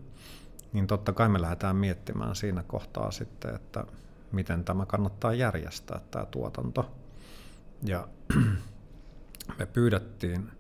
niin 0.74 0.88
totta 0.88 1.14
kai 1.14 1.30
me 1.30 1.42
lähdetään 1.42 1.76
miettimään 1.76 2.36
siinä 2.36 2.64
kohtaa 2.64 3.12
sitten, 3.12 3.56
että 3.56 3.86
miten 4.32 4.64
tämä 4.64 4.86
kannattaa 4.86 5.34
järjestää, 5.34 6.02
tämä 6.12 6.26
tuotanto. 6.26 6.92
Ja 7.84 8.08
me 9.60 9.66
pyydettiin 9.66 10.52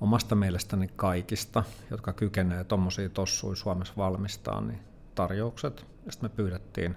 omasta 0.00 0.34
mielestäni 0.34 0.88
kaikista, 0.96 1.64
jotka 1.90 2.12
kykenevät 2.12 2.68
tuommoisia 2.68 3.08
tossuja 3.08 3.56
Suomessa 3.56 3.94
valmistaa, 3.96 4.60
niin 4.60 4.80
tarjoukset. 5.14 5.86
Ja 6.06 6.12
sitten 6.12 6.30
me 6.30 6.36
pyydettiin 6.36 6.96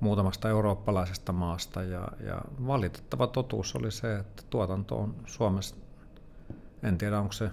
muutamasta 0.00 0.48
eurooppalaisesta 0.48 1.32
maasta 1.32 1.82
ja, 1.82 2.08
ja 2.26 2.42
valitettava 2.66 3.26
totuus 3.26 3.76
oli 3.76 3.90
se, 3.90 4.16
että 4.16 4.42
tuotanto 4.50 4.98
on 4.98 5.14
Suomessa, 5.26 5.76
en 6.82 6.98
tiedä 6.98 7.20
onko 7.20 7.32
se 7.32 7.50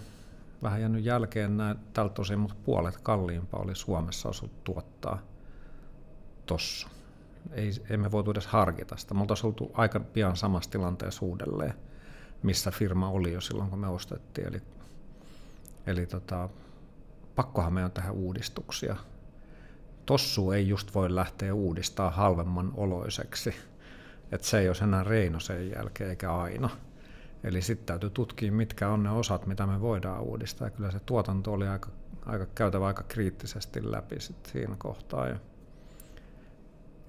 vähän 0.63 0.81
jäänyt 0.81 1.05
jälkeen 1.05 1.57
näin, 1.57 1.77
tältä 1.93 2.21
osin, 2.21 2.39
mutta 2.39 2.55
puolet 2.63 2.97
kalliimpaa 2.97 3.61
oli 3.61 3.75
Suomessa 3.75 4.29
osut 4.29 4.63
tuottaa 4.63 5.19
tossa. 6.45 6.89
Ei, 7.51 7.71
emme 7.89 8.11
voitu 8.11 8.31
edes 8.31 8.47
harkita 8.47 8.97
sitä. 8.97 9.13
Me 9.13 9.21
oltaisiin 9.21 9.47
oltu 9.47 9.71
aika 9.73 9.99
pian 9.99 10.37
samassa 10.37 10.69
tilanteessa 10.69 11.25
uudelleen, 11.25 11.73
missä 12.43 12.71
firma 12.71 13.09
oli 13.09 13.33
jo 13.33 13.41
silloin, 13.41 13.69
kun 13.69 13.79
me 13.79 13.87
ostettiin. 13.87 14.47
Eli, 14.47 14.61
eli 15.87 16.05
tota, 16.05 16.49
pakkohan 17.35 17.73
meidän 17.73 17.85
on 17.85 17.91
tähän 17.91 18.13
uudistuksia. 18.13 18.95
Tossu 20.05 20.51
ei 20.51 20.67
just 20.67 20.95
voi 20.95 21.15
lähteä 21.15 21.53
uudistaa 21.53 22.09
halvemman 22.09 22.73
oloiseksi. 22.75 23.55
että 24.31 24.47
se 24.47 24.59
ei 24.59 24.69
ole 24.69 24.75
enää 24.83 25.03
Reino 25.03 25.39
sen 25.39 25.69
jälkeen 25.69 26.09
eikä 26.09 26.35
aina. 26.35 26.69
Eli 27.43 27.61
sitten 27.61 27.85
täytyy 27.85 28.09
tutkia, 28.09 28.51
mitkä 28.51 28.89
on 28.89 29.03
ne 29.03 29.09
osat, 29.09 29.45
mitä 29.45 29.67
me 29.67 29.81
voidaan 29.81 30.21
uudistaa. 30.21 30.67
Ja 30.67 30.71
kyllä 30.71 30.91
se 30.91 30.99
tuotanto 30.99 31.53
oli 31.53 31.67
aika, 31.67 31.89
aika 32.25 32.45
käytävä 32.45 32.87
aika 32.87 33.03
kriittisesti 33.03 33.91
läpi 33.91 34.19
sit 34.19 34.45
siinä 34.45 34.75
kohtaa. 34.77 35.27
Ja, 35.27 35.39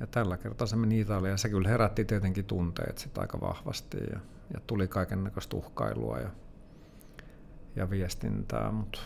ja 0.01 0.07
tällä 0.07 0.37
kertaa 0.37 0.67
se 0.67 0.77
meni 0.77 1.01
Italiaan. 1.01 1.31
Ja 1.31 1.37
se 1.37 1.49
kyllä 1.49 1.69
herätti 1.69 2.05
tietenkin 2.05 2.45
tunteet 2.45 2.99
sit 2.99 3.19
aika 3.19 3.41
vahvasti. 3.41 3.99
Ja, 4.13 4.21
ja 4.55 4.61
tuli 4.67 4.89
kaiken 4.89 5.25
näköistä 5.25 5.57
uhkailua 5.57 6.19
ja, 6.19 6.31
ja 7.77 7.91
viestintää. 7.91 8.73
Mutta 8.73 8.99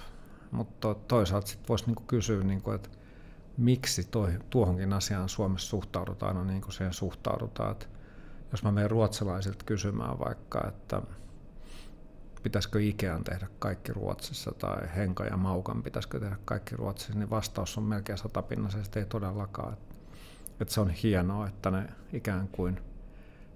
mut 0.50 0.80
to, 0.80 0.94
toisaalta 0.94 1.46
sitten 1.46 1.68
voisi 1.68 1.86
niinku 1.86 2.02
kysyä, 2.06 2.44
niinku, 2.44 2.70
että 2.70 2.88
miksi 3.56 4.04
toi, 4.04 4.32
tuohonkin 4.50 4.92
asiaan 4.92 5.28
Suomessa 5.28 5.68
suhtaudutaan 5.68 6.36
aina 6.36 6.50
niin 6.50 6.62
kuin 6.62 6.72
siihen 6.72 6.92
suhtaudutaan. 6.92 7.72
Että 7.72 7.86
jos 8.52 8.62
mä 8.62 8.72
menen 8.72 8.90
ruotsalaisilta 8.90 9.64
kysymään 9.64 10.18
vaikka, 10.18 10.68
että 10.68 11.02
pitäisikö 12.42 12.82
Ikean 12.82 13.24
tehdä 13.24 13.48
kaikki 13.58 13.92
Ruotsissa 13.92 14.52
tai 14.58 14.88
Henka 14.96 15.24
ja 15.24 15.36
Maukan 15.36 15.82
pitäisikö 15.82 16.20
tehdä 16.20 16.36
kaikki 16.44 16.76
Ruotsissa, 16.76 17.18
niin 17.18 17.30
vastaus 17.30 17.78
on 17.78 17.84
melkein 17.84 18.18
satapinnaisesti, 18.18 18.98
ei 18.98 19.06
todellakaan. 19.06 19.76
Että 20.60 20.74
se 20.74 20.80
on 20.80 20.90
hienoa, 20.90 21.46
että 21.46 21.70
ne 21.70 21.88
ikään 22.12 22.48
kuin, 22.48 22.80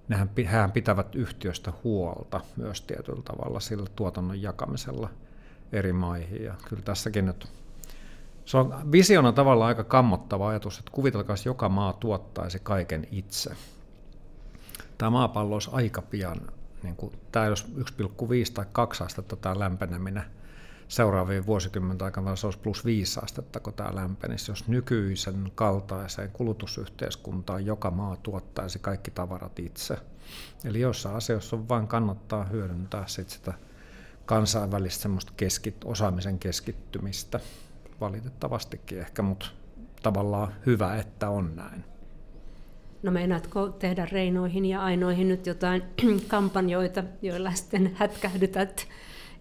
nehän, 0.08 0.30
hän 0.46 0.72
pitävät 0.72 1.14
yhtiöstä 1.14 1.72
huolta 1.84 2.40
myös 2.56 2.82
tietyllä 2.82 3.22
tavalla 3.22 3.60
sillä 3.60 3.86
tuotannon 3.96 4.42
jakamisella 4.42 5.10
eri 5.72 5.92
maihin. 5.92 6.44
Ja 6.44 6.54
kyllä 6.68 6.82
tässäkin 6.82 7.26
nyt 7.26 7.48
se 8.44 8.56
on 8.56 8.92
visiona 8.92 9.32
tavallaan 9.32 9.68
aika 9.68 9.84
kammottava 9.84 10.48
ajatus, 10.48 10.78
että 10.78 10.90
kuvitelkaa, 10.90 11.36
joka 11.44 11.68
maa 11.68 11.92
tuottaisi 11.92 12.58
kaiken 12.58 13.06
itse 13.10 13.56
tämä 14.98 15.10
maapallo 15.10 15.54
olisi 15.54 15.70
aika 15.72 16.02
pian, 16.02 16.40
niin 16.82 16.96
kuin, 16.96 17.12
tämä 17.32 17.46
jos 17.46 17.66
1,5 17.76 17.82
tai 18.54 18.66
2 18.72 19.04
astetta 19.04 19.36
tämä 19.36 19.58
lämpeneminen 19.58 20.24
seuraavien 20.88 21.46
vuosikymmenten 21.46 22.04
aikana 22.04 22.36
se 22.36 22.46
olisi 22.46 22.58
plus 22.58 22.84
5 22.84 23.20
astetta, 23.22 23.60
kun 23.60 23.72
tämä 23.74 23.94
lämpenisi, 23.94 24.50
jos 24.50 24.68
nykyisen 24.68 25.52
kaltaiseen 25.54 26.30
kulutusyhteiskuntaan 26.30 27.66
joka 27.66 27.90
maa 27.90 28.16
tuottaisi 28.16 28.78
kaikki 28.78 29.10
tavarat 29.10 29.58
itse. 29.58 29.98
Eli 30.64 30.80
joissain 30.80 31.16
asioissa 31.16 31.56
on 31.56 31.68
vain 31.68 31.88
kannattaa 31.88 32.44
hyödyntää 32.44 33.06
sit 33.06 33.28
sitä 33.28 33.54
kansainvälistä 34.26 35.02
semmoista 35.02 35.32
keskit, 35.36 35.76
osaamisen 35.84 36.38
keskittymistä, 36.38 37.40
valitettavastikin 38.00 38.98
ehkä, 38.98 39.22
mutta 39.22 39.46
tavallaan 40.02 40.54
hyvä, 40.66 40.96
että 40.96 41.30
on 41.30 41.56
näin. 41.56 41.95
No 43.02 43.10
meinaatko 43.10 43.68
tehdä 43.68 44.06
Reinoihin 44.12 44.64
ja 44.64 44.82
Ainoihin 44.82 45.28
nyt 45.28 45.46
jotain 45.46 45.82
kampanjoita, 46.28 47.04
joilla 47.22 47.52
sitten 47.54 47.90
hätkähdytät 47.94 48.88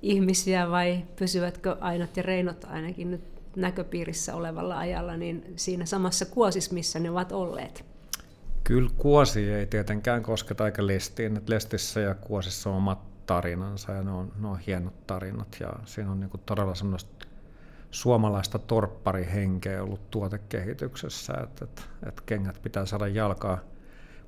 ihmisiä 0.01 0.69
vai 0.69 1.05
pysyvätkö 1.15 1.77
Ainot 1.79 2.17
ja 2.17 2.23
Reinot 2.23 2.63
ainakin 2.63 3.11
nyt 3.11 3.21
näköpiirissä 3.55 4.35
olevalla 4.35 4.77
ajalla 4.77 5.17
niin 5.17 5.53
siinä 5.55 5.85
samassa 5.85 6.25
kuosissa, 6.25 6.73
missä 6.73 6.99
ne 6.99 7.09
ovat 7.09 7.31
olleet? 7.31 7.85
Kyllä 8.63 8.89
kuosi 8.97 9.51
ei 9.51 9.67
tietenkään 9.67 10.23
kosketa 10.23 10.65
eikä 10.65 10.87
lestiin. 10.87 11.37
Että 11.37 11.53
lestissä 11.53 11.99
ja 11.99 12.15
kuosissa 12.15 12.69
on 12.69 12.75
omat 12.75 13.25
tarinansa 13.25 13.91
ja 13.91 14.03
ne 14.03 14.11
on, 14.11 14.31
ne 14.39 14.47
on 14.47 14.59
hienot 14.59 15.07
tarinat 15.07 15.57
ja 15.59 15.73
siinä 15.85 16.11
on 16.11 16.19
niinku 16.19 16.37
todella 16.37 16.75
semmoista 16.75 17.24
suomalaista 17.95 18.59
torpparihenkeä 18.59 19.83
ollut 19.83 20.11
tuotekehityksessä, 20.11 21.33
että, 21.43 21.65
että, 21.65 21.81
että 22.07 22.21
kengät 22.25 22.61
pitää 22.61 22.85
saada 22.85 23.07
jalkaa 23.07 23.59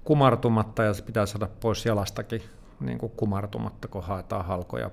kumartumatta 0.03 0.83
ja 0.83 0.93
se 0.93 1.03
pitää 1.03 1.25
saada 1.25 1.49
pois 1.59 1.85
jalastakin 1.85 2.41
niin 2.79 2.97
kuin 2.97 3.11
kumartumatta, 3.11 3.87
kun 3.87 4.03
haetaan 4.03 4.45
halkoja, 4.45 4.91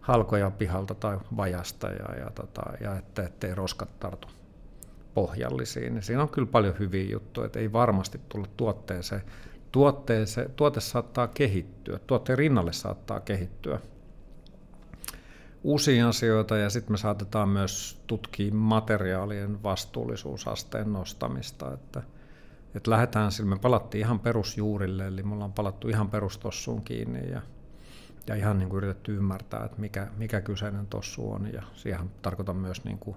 halkoja 0.00 0.50
pihalta 0.50 0.94
tai 0.94 1.18
vajasta 1.36 1.88
ja, 1.88 2.14
ja, 2.24 2.30
tota, 2.30 2.62
ja 2.80 2.96
että, 2.96 3.22
ettei 3.22 3.54
roskat 3.54 4.00
tartu 4.00 4.28
pohjallisiin. 5.14 6.02
Siinä 6.02 6.22
on 6.22 6.28
kyllä 6.28 6.48
paljon 6.48 6.78
hyviä 6.78 7.10
juttuja, 7.10 7.46
että 7.46 7.58
ei 7.58 7.72
varmasti 7.72 8.20
tulla 8.28 8.46
tuotteeseen. 8.56 9.22
tuotteeseen 9.72 10.50
tuote 10.56 10.80
saattaa 10.80 11.28
kehittyä, 11.28 11.98
tuotteen 12.06 12.38
rinnalle 12.38 12.72
saattaa 12.72 13.20
kehittyä 13.20 13.78
uusia 15.64 16.08
asioita 16.08 16.56
ja 16.56 16.70
sitten 16.70 16.92
me 16.92 16.96
saatetaan 16.96 17.48
myös 17.48 18.02
tutkia 18.06 18.54
materiaalien 18.54 19.62
vastuullisuusasteen 19.62 20.92
nostamista, 20.92 21.72
että, 21.72 22.02
että 22.74 22.90
lähdetään 22.90 23.32
sillä, 23.32 23.50
me 23.50 23.58
palattiin 23.58 24.00
ihan 24.00 24.20
perusjuurille, 24.20 25.06
eli 25.06 25.22
me 25.22 25.34
ollaan 25.34 25.52
palattu 25.52 25.88
ihan 25.88 26.10
perustossuun 26.10 26.82
kiinni 26.82 27.30
ja, 27.30 27.42
ja 28.26 28.34
ihan 28.34 28.58
niin 28.58 28.68
kuin 28.68 28.78
yritetty 28.78 29.16
ymmärtää, 29.16 29.64
että 29.64 29.80
mikä, 29.80 30.06
mikä 30.16 30.40
kyseinen 30.40 30.86
tossu 30.86 31.32
on 31.32 31.52
ja 31.52 31.62
siihen 31.74 32.10
tarkoitan 32.22 32.56
myös 32.56 32.84
niin 32.84 32.98
kuin 32.98 33.16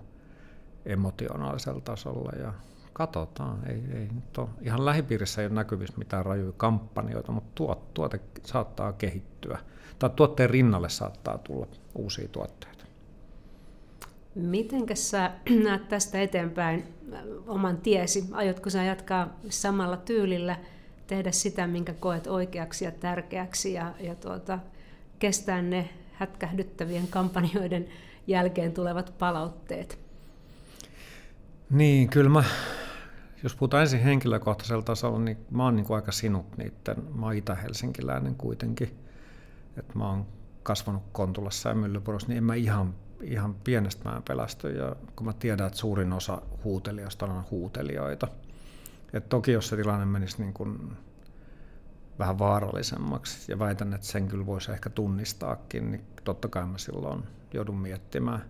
emotionaalisella 0.86 1.82
tasolla 1.82 2.32
ja 2.40 2.54
katsotaan, 2.94 3.60
ei, 3.68 3.84
ei 3.94 4.08
nyt 4.08 4.38
ole, 4.38 4.50
ihan 4.62 4.86
lähipiirissä 4.86 5.42
ei 5.42 5.48
ole 5.48 5.56
näkyvissä 5.56 5.98
mitään 5.98 6.26
rajuja 6.26 6.54
kampanjoita, 6.58 7.32
mutta 7.32 7.52
tuot, 7.56 7.94
tuote 7.94 8.20
saattaa 8.44 8.94
kehittyä 8.94 9.60
tai 10.00 10.10
tuotteen 10.10 10.50
rinnalle 10.50 10.90
saattaa 10.90 11.38
tulla 11.38 11.68
uusia 11.96 12.28
tuotteita. 12.28 12.86
Miten 14.36 14.86
sä 14.94 15.32
näet 15.64 15.90
tästä 15.90 16.22
eteenpäin 16.22 16.84
äh, 17.14 17.20
oman 17.48 17.78
tiesi? 17.78 18.26
Aiotko 18.32 18.70
sä 18.70 18.84
jatkaa 18.84 19.40
samalla 19.50 19.98
tyylillä, 19.98 20.58
tehdä 21.08 21.32
sitä, 21.32 21.68
minkä 21.68 21.94
koet 21.94 22.28
oikeaksi 22.28 22.86
ja 22.86 22.92
tärkeäksi 22.92 23.74
ja, 23.74 23.94
ja 24.00 24.16
tuota, 24.16 24.60
kestää 25.20 25.62
ne 25.62 25.90
hätkähdyttävien 26.14 27.08
kampanjoiden 27.08 27.88
jälkeen 28.28 28.72
tulevat 28.72 29.14
palautteet? 29.20 30.00
Niin, 31.70 32.10
kyllä 32.10 32.30
mä, 32.30 32.44
jos 33.44 33.56
puhutaan 33.56 33.82
ensin 33.82 34.00
henkilökohtaisella 34.00 34.84
tasolla, 34.84 35.20
niin 35.20 35.38
mä 35.52 35.64
oon 35.64 35.76
niin 35.76 35.86
kuin 35.86 35.96
aika 35.96 36.12
sinut 36.12 36.58
niiden, 36.58 37.04
mä 37.16 37.26
oon 37.26 37.36
itä-helsinkiläinen 37.36 38.36
kuitenkin, 38.36 39.05
että 39.78 39.94
mä 39.96 40.10
oon 40.10 40.26
kasvanut 40.64 41.04
Kontulassa 41.12 41.70
ja 41.70 41.76
Myllypurossa, 41.76 42.28
niin 42.28 42.38
en 42.38 42.44
mä 42.44 42.56
ihan, 42.56 42.96
ihan 43.22 43.56
pienestään 43.56 44.24
pelästy. 44.24 44.72
Ja 44.72 44.96
kun 45.16 45.26
mä 45.26 45.34
tiedän, 45.34 45.68
että 45.68 45.80
suurin 45.80 46.14
osa 46.14 46.42
huutelijoista 46.64 47.26
on 47.26 47.44
huutelijoita. 47.52 48.28
Et 49.14 49.30
toki 49.30 49.52
jos 49.52 49.68
se 49.68 49.76
tilanne 49.76 50.06
menisi 50.06 50.42
niin 50.42 50.54
kuin 50.54 50.98
vähän 52.20 52.40
vaarallisemmaksi, 52.40 53.52
ja 53.52 53.60
väitän, 53.60 53.94
että 53.94 54.08
sen 54.08 54.28
kyllä 54.28 54.46
voisi 54.46 54.72
ehkä 54.72 54.90
tunnistaakin, 54.90 55.92
niin 55.92 56.06
totta 56.24 56.48
kai 56.48 56.66
mä 56.66 56.78
silloin 56.78 57.24
joudun 57.54 57.78
miettimään, 57.78 58.46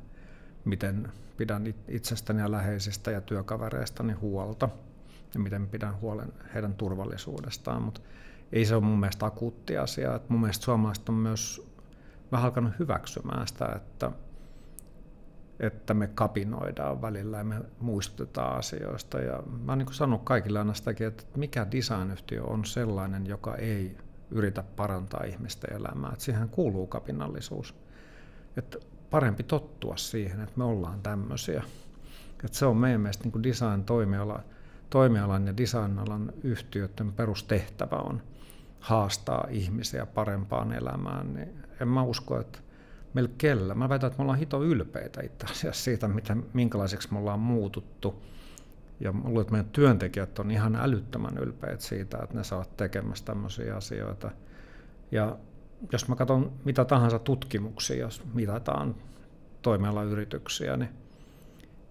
miten 0.65 1.11
pidän 1.37 1.73
itsestäni 1.87 2.41
ja 2.41 2.51
läheisistä 2.51 3.11
ja 3.11 3.21
työkavereistani 3.21 4.13
huolta, 4.13 4.69
ja 5.33 5.39
miten 5.39 5.67
pidän 5.67 6.01
huolen 6.01 6.33
heidän 6.53 6.73
turvallisuudestaan. 6.73 7.81
Mutta 7.81 8.01
ei 8.55 8.65
se 8.65 8.75
ole 8.75 8.83
mun 8.83 8.99
mielestä 8.99 9.25
akuutti 9.25 9.77
asia. 9.77 10.15
Et 10.15 10.29
mun 10.29 10.41
mielestä 10.41 10.65
suomalaiset 10.65 11.09
on 11.09 11.15
myös 11.15 11.71
vähän 12.31 12.45
alkanut 12.45 12.73
hyväksymään 12.79 13.47
sitä, 13.47 13.69
että, 13.75 14.11
että 15.59 15.93
me 15.93 16.07
kapinoidaan 16.07 17.01
välillä 17.01 17.37
ja 17.37 17.43
me 17.43 17.61
muistutetaan 17.79 18.57
asioista. 18.57 19.19
Ja 19.19 19.43
mä 19.65 19.71
oon 19.71 19.77
niin 19.77 19.93
sanonut 19.93 20.23
kaikille 20.23 20.59
aina 20.59 20.73
sitäkin, 20.73 21.07
että 21.07 21.23
mikä 21.35 21.67
designyhtiö 21.71 22.43
on 22.43 22.65
sellainen, 22.65 23.27
joka 23.27 23.55
ei 23.55 23.97
yritä 24.31 24.63
parantaa 24.75 25.23
ihmisten 25.23 25.73
elämää. 25.73 26.09
Että 26.13 26.25
siihen 26.25 26.49
kuuluu 26.49 26.87
kapinallisuus. 26.87 27.75
Että 28.57 28.77
parempi 29.09 29.43
tottua 29.43 29.97
siihen, 29.97 30.41
että 30.41 30.57
me 30.57 30.63
ollaan 30.63 31.01
tämmöisiä. 31.01 31.63
Että 32.43 32.57
se 32.57 32.65
on 32.65 32.77
meidän 32.77 33.01
mielestä 33.01 33.29
niin 33.29 33.43
design-toimiala 33.43 34.39
toimialan 34.89 35.47
ja 35.47 35.57
designalan 35.57 36.33
yhtiöiden 36.43 37.13
perustehtävä 37.13 37.95
on 37.95 38.21
haastaa 38.85 39.47
ihmisiä 39.49 40.05
parempaan 40.05 40.73
elämään, 40.73 41.33
niin 41.33 41.63
en 41.81 41.87
mä 41.87 42.03
usko, 42.03 42.39
että 42.39 42.59
meillä 43.13 43.31
kellä. 43.37 43.75
Mä 43.75 43.89
väitän, 43.89 44.07
että 44.07 44.17
me 44.17 44.21
ollaan 44.21 44.39
hito 44.39 44.63
ylpeitä 44.63 45.21
itse 45.21 45.45
asiassa 45.45 45.83
siitä, 45.83 46.07
mitä, 46.07 46.37
minkälaiseksi 46.53 47.13
me 47.13 47.19
ollaan 47.19 47.39
muututtu. 47.39 48.23
Ja 48.99 49.11
mä 49.11 49.23
luulen, 49.23 49.41
että 49.41 49.51
meidän 49.51 49.71
työntekijät 49.71 50.39
on 50.39 50.51
ihan 50.51 50.75
älyttömän 50.75 51.37
ylpeitä 51.37 51.83
siitä, 51.83 52.17
että 52.23 52.35
ne 52.35 52.43
saavat 52.43 52.77
tekemässä 52.77 53.25
tämmöisiä 53.25 53.75
asioita. 53.75 54.31
Ja 55.11 55.37
jos 55.91 56.07
mä 56.07 56.15
katson 56.15 56.51
mitä 56.65 56.85
tahansa 56.85 57.19
tutkimuksia, 57.19 57.97
jos 57.97 58.23
mitataan 58.33 58.95
toimialayrityksiä, 59.61 60.77
niin, 60.77 60.89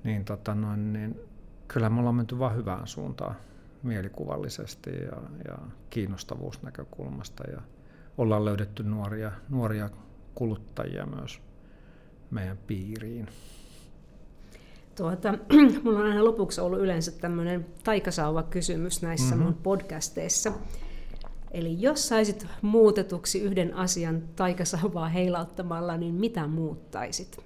niin, 0.04 0.24
tota 0.24 0.54
noin, 0.54 0.92
niin 0.92 1.20
kyllä 1.68 1.90
me 1.90 1.98
ollaan 1.98 2.14
menty 2.14 2.38
vain 2.38 2.56
hyvään 2.56 2.86
suuntaan 2.86 3.36
mielikuvallisesti 3.84 4.90
ja, 4.90 5.22
ja 5.48 5.58
kiinnostavuusnäkökulmasta 5.90 7.50
ja 7.50 7.60
ollaan 8.18 8.44
löydetty 8.44 8.82
nuoria, 8.82 9.32
nuoria 9.48 9.90
kuluttajia 10.34 11.06
myös 11.06 11.40
meidän 12.30 12.58
piiriin. 12.58 13.28
Tuota, 14.96 15.34
mulla 15.82 15.98
on 15.98 16.06
aina 16.06 16.24
lopuksi 16.24 16.60
ollut 16.60 16.80
yleensä 16.80 17.12
tämmöinen 17.12 17.66
taikasauva-kysymys 17.84 19.02
näissä 19.02 19.34
mm-hmm. 19.34 19.44
mun 19.44 19.54
podcasteissa. 19.54 20.52
Eli 21.50 21.82
jos 21.82 22.08
saisit 22.08 22.46
muutetuksi 22.62 23.40
yhden 23.40 23.74
asian 23.74 24.22
taikasauvaa 24.36 25.08
heilauttamalla, 25.08 25.96
niin 25.96 26.14
mitä 26.14 26.46
muuttaisit? 26.46 27.44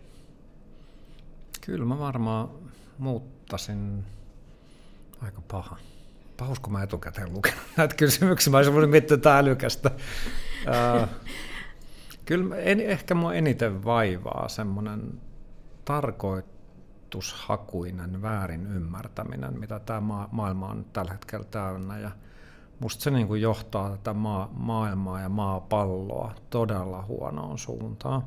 Kyllä 1.66 1.84
mä 1.84 1.98
varmaan 1.98 2.48
muuttasin 2.98 4.04
aika 5.20 5.42
paha. 5.48 5.76
Pahus, 6.38 6.60
kun 6.60 6.72
mä 6.72 6.82
etukäteen 6.82 7.32
lukenut 7.32 7.64
näitä 7.76 7.94
kysymyksiä. 7.94 8.50
Mä 8.50 8.56
olisin 8.56 8.74
voinut 8.74 8.90
miettiä 8.90 9.16
tätä 9.16 9.38
älykästä. 9.38 9.90
kyllä 12.24 12.56
en, 12.56 12.80
ehkä 12.80 13.14
mua 13.14 13.34
eniten 13.34 13.84
vaivaa 13.84 14.48
semmoinen 14.48 15.20
tarkoitushakuinen 15.84 18.22
väärin 18.22 18.66
ymmärtäminen, 18.66 19.60
mitä 19.60 19.78
tämä 19.78 20.28
maailma 20.32 20.68
on 20.68 20.86
tällä 20.92 21.12
hetkellä 21.12 21.44
täynnä. 21.44 21.98
Ja 21.98 22.10
musta 22.80 23.02
se 23.02 23.10
niin 23.10 23.26
kuin 23.26 23.42
johtaa 23.42 23.90
tätä 23.90 24.14
maa, 24.14 24.50
maailmaa 24.52 25.20
ja 25.20 25.28
maapalloa 25.28 26.34
todella 26.50 27.02
huonoon 27.02 27.58
suuntaan. 27.58 28.24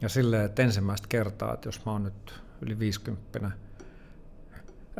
Ja 0.00 0.08
silleen, 0.08 0.44
että 0.44 0.62
ensimmäistä 0.62 1.08
kertaa, 1.08 1.54
että 1.54 1.68
jos 1.68 1.86
mä 1.86 1.92
oon 1.92 2.02
nyt 2.02 2.42
yli 2.60 2.78
50 2.78 3.50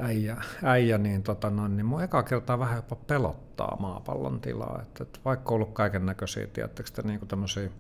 äijä, 0.01 0.37
äijä 0.63 0.99
niin, 0.99 1.23
tota 1.23 1.51
noin, 1.51 1.77
niin 1.77 1.87
mun 1.87 2.03
eka 2.03 2.23
kertaa 2.23 2.59
vähän 2.59 2.77
jopa 2.77 2.97
pelottaa 2.97 3.77
maapallon 3.81 4.41
tilaa. 4.41 4.83
Että, 4.83 5.03
että 5.03 5.19
vaikka 5.25 5.51
on 5.51 5.55
ollut 5.55 5.75
kaiken 5.75 6.07
näköisiä, 6.07 6.47
tiedättekö 6.47 6.91
te, 6.91 7.03
niin 7.03 7.29
tämmöisiä 7.29 7.71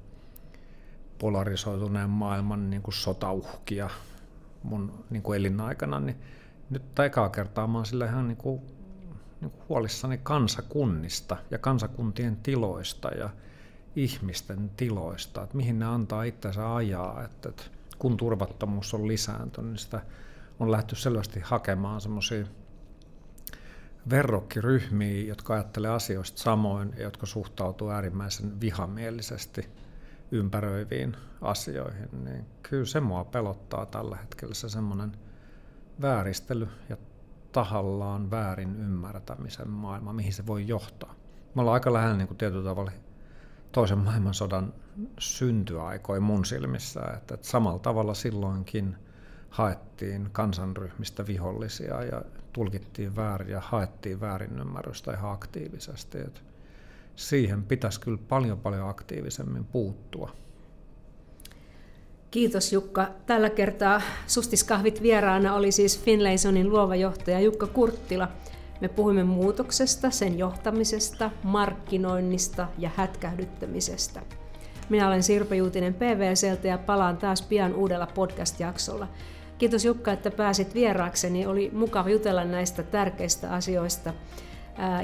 polarisoituneen 1.18 2.10
maailman 2.10 2.70
niin 2.70 2.82
kuin 2.82 2.94
sotauhkia 2.94 3.90
mun 4.62 5.04
niin 5.10 5.22
kuin 5.22 5.36
elinaikana, 5.36 6.00
niin 6.00 6.16
nyt 6.70 6.98
ekaa 6.98 7.28
kertaa 7.28 7.66
mä 7.66 7.78
oon 7.78 7.86
sillä 7.86 8.06
ihan 8.06 8.28
niin 8.28 8.36
kuin, 8.36 8.60
niin 9.40 9.50
kuin 9.50 9.62
huolissani 9.68 10.18
kansakunnista 10.22 11.36
ja 11.50 11.58
kansakuntien 11.58 12.36
tiloista 12.36 13.08
ja 13.08 13.30
ihmisten 13.96 14.70
tiloista, 14.76 15.42
että 15.42 15.56
mihin 15.56 15.78
ne 15.78 15.84
antaa 15.86 16.22
itsensä 16.22 16.74
ajaa, 16.74 17.24
että, 17.24 17.48
että 17.48 17.62
kun 17.98 18.16
turvattomuus 18.16 18.94
on 18.94 19.08
lisääntynyt, 19.08 19.70
niin 19.70 19.78
sitä 19.78 20.00
on 20.60 20.72
lähty 20.72 20.96
selvästi 20.96 21.40
hakemaan 21.40 22.00
semmoisia 22.00 22.46
verrokkiryhmiä, 24.10 25.26
jotka 25.26 25.54
ajattelee 25.54 25.90
asioista 25.90 26.42
samoin 26.42 26.94
ja 26.96 27.02
jotka 27.02 27.26
suhtautuu 27.26 27.90
äärimmäisen 27.90 28.60
vihamielisesti 28.60 29.68
ympäröiviin 30.30 31.16
asioihin, 31.40 32.24
niin 32.24 32.46
kyllä 32.62 32.84
se 32.84 33.00
mua 33.00 33.24
pelottaa 33.24 33.86
tällä 33.86 34.16
hetkellä 34.16 34.54
se 34.54 34.68
semmoinen 34.68 35.12
vääristely 36.00 36.68
ja 36.88 36.96
tahallaan 37.52 38.30
väärin 38.30 38.76
ymmärtämisen 38.76 39.68
maailma, 39.68 40.12
mihin 40.12 40.32
se 40.32 40.46
voi 40.46 40.68
johtaa. 40.68 41.14
Me 41.54 41.60
ollaan 41.60 41.74
aika 41.74 41.92
lähellä 41.92 42.16
niin 42.16 42.28
kuin 42.28 42.38
tietyllä 42.38 42.70
tavalla 42.70 42.92
toisen 43.72 43.98
maailmansodan 43.98 44.74
syntyaikoja 45.18 46.20
mun 46.20 46.44
silmissä, 46.44 47.00
että, 47.00 47.34
että 47.34 47.48
samalla 47.48 47.78
tavalla 47.78 48.14
silloinkin 48.14 48.96
haettiin 49.50 50.28
kansanryhmistä 50.32 51.26
vihollisia 51.26 52.02
ja 52.02 52.22
tulkittiin 52.52 53.16
väärin 53.16 53.48
ja 53.48 53.60
haettiin 53.60 54.20
väärinymmärrystä 54.20 55.12
ihan 55.12 55.32
aktiivisesti. 55.32 56.18
Että 56.18 56.40
siihen 57.16 57.62
pitäisi 57.62 58.00
kyllä 58.00 58.18
paljon 58.28 58.58
paljon 58.58 58.88
aktiivisemmin 58.88 59.64
puuttua. 59.64 60.30
Kiitos 62.30 62.72
Jukka. 62.72 63.08
Tällä 63.26 63.50
kertaa 63.50 64.02
Sustiskahvit 64.26 65.02
vieraana 65.02 65.54
oli 65.54 65.72
siis 65.72 66.00
Finlaysonin 66.00 66.70
luova 66.70 66.96
johtaja 66.96 67.40
Jukka 67.40 67.66
Kurttila. 67.66 68.28
Me 68.80 68.88
puhuimme 68.88 69.24
muutoksesta, 69.24 70.10
sen 70.10 70.38
johtamisesta, 70.38 71.30
markkinoinnista 71.42 72.68
ja 72.78 72.90
hätkähdyttämisestä. 72.96 74.22
Minä 74.88 75.08
olen 75.08 75.22
Sirpa 75.22 75.54
Juutinen 75.54 75.94
PVCltä 75.94 76.68
ja 76.68 76.78
palaan 76.78 77.16
taas 77.16 77.42
pian 77.42 77.74
uudella 77.74 78.06
podcast-jaksolla. 78.06 79.08
Kiitos 79.58 79.84
Jukka, 79.84 80.12
että 80.12 80.30
pääsit 80.30 80.74
vieraakseni. 80.74 81.46
Oli 81.46 81.70
mukava 81.72 82.08
jutella 82.08 82.44
näistä 82.44 82.82
tärkeistä 82.82 83.50
asioista 83.50 84.12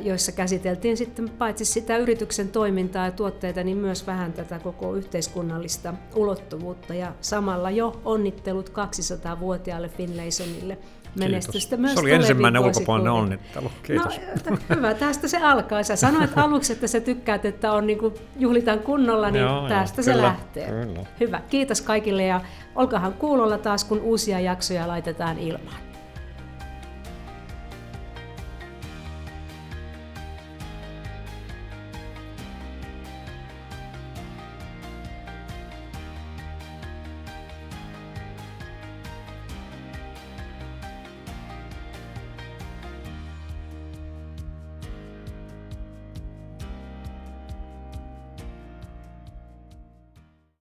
joissa 0.03 0.33
käsiteltiin 0.33 0.97
sitten 0.97 1.31
paitsi 1.31 1.65
sitä 1.65 1.97
yrityksen 1.97 2.49
toimintaa 2.49 3.05
ja 3.05 3.13
tuotteita, 3.13 3.65
niin 3.65 3.77
myös 3.77 4.07
vähän 4.07 4.33
tätä 4.33 4.59
koko 4.59 4.95
yhteiskunnallista 4.95 5.95
ulottuvuutta. 6.15 6.95
Ja 6.95 7.15
samalla 7.21 7.71
jo 7.71 8.01
onnittelut 8.05 8.69
200-vuotiaalle 8.69 9.89
Finlaysonille 9.89 10.79
menestystä 11.19 11.77
myös 11.77 11.95
Se 11.95 12.01
oli 12.01 12.13
ensimmäinen 12.13 12.63
ulkopuolinen 12.63 13.13
onnittelu. 13.13 13.73
Kiitos. 13.83 14.21
No, 14.51 14.59
hyvä, 14.77 14.95
tästä 14.95 15.29
se 15.29 15.39
alkaa. 15.39 15.83
Sä 15.83 15.97
sanoit 15.97 16.39
aluksi, 16.39 16.73
että 16.73 16.87
sä 16.87 17.01
tykkäät, 17.01 17.45
että 17.45 17.73
on 17.73 17.87
niin 17.87 17.99
kuin, 17.99 18.15
juhlitaan 18.39 18.79
kunnolla, 18.79 19.31
niin 19.31 19.43
joo, 19.43 19.69
tästä 19.69 19.99
joo, 20.01 20.05
se 20.05 20.13
kyllä, 20.13 20.23
lähtee. 20.23 20.69
Kyllä. 20.69 21.07
Hyvä, 21.21 21.41
kiitos 21.51 21.81
kaikille 21.81 22.25
ja 22.25 22.41
olkahan 22.75 23.13
kuulolla 23.15 23.59
taas, 23.59 23.85
kun 23.85 24.01
uusia 24.01 24.41
jaksoja 24.41 24.89
laitetaan 24.89 25.39
ilmaan. 25.39 25.94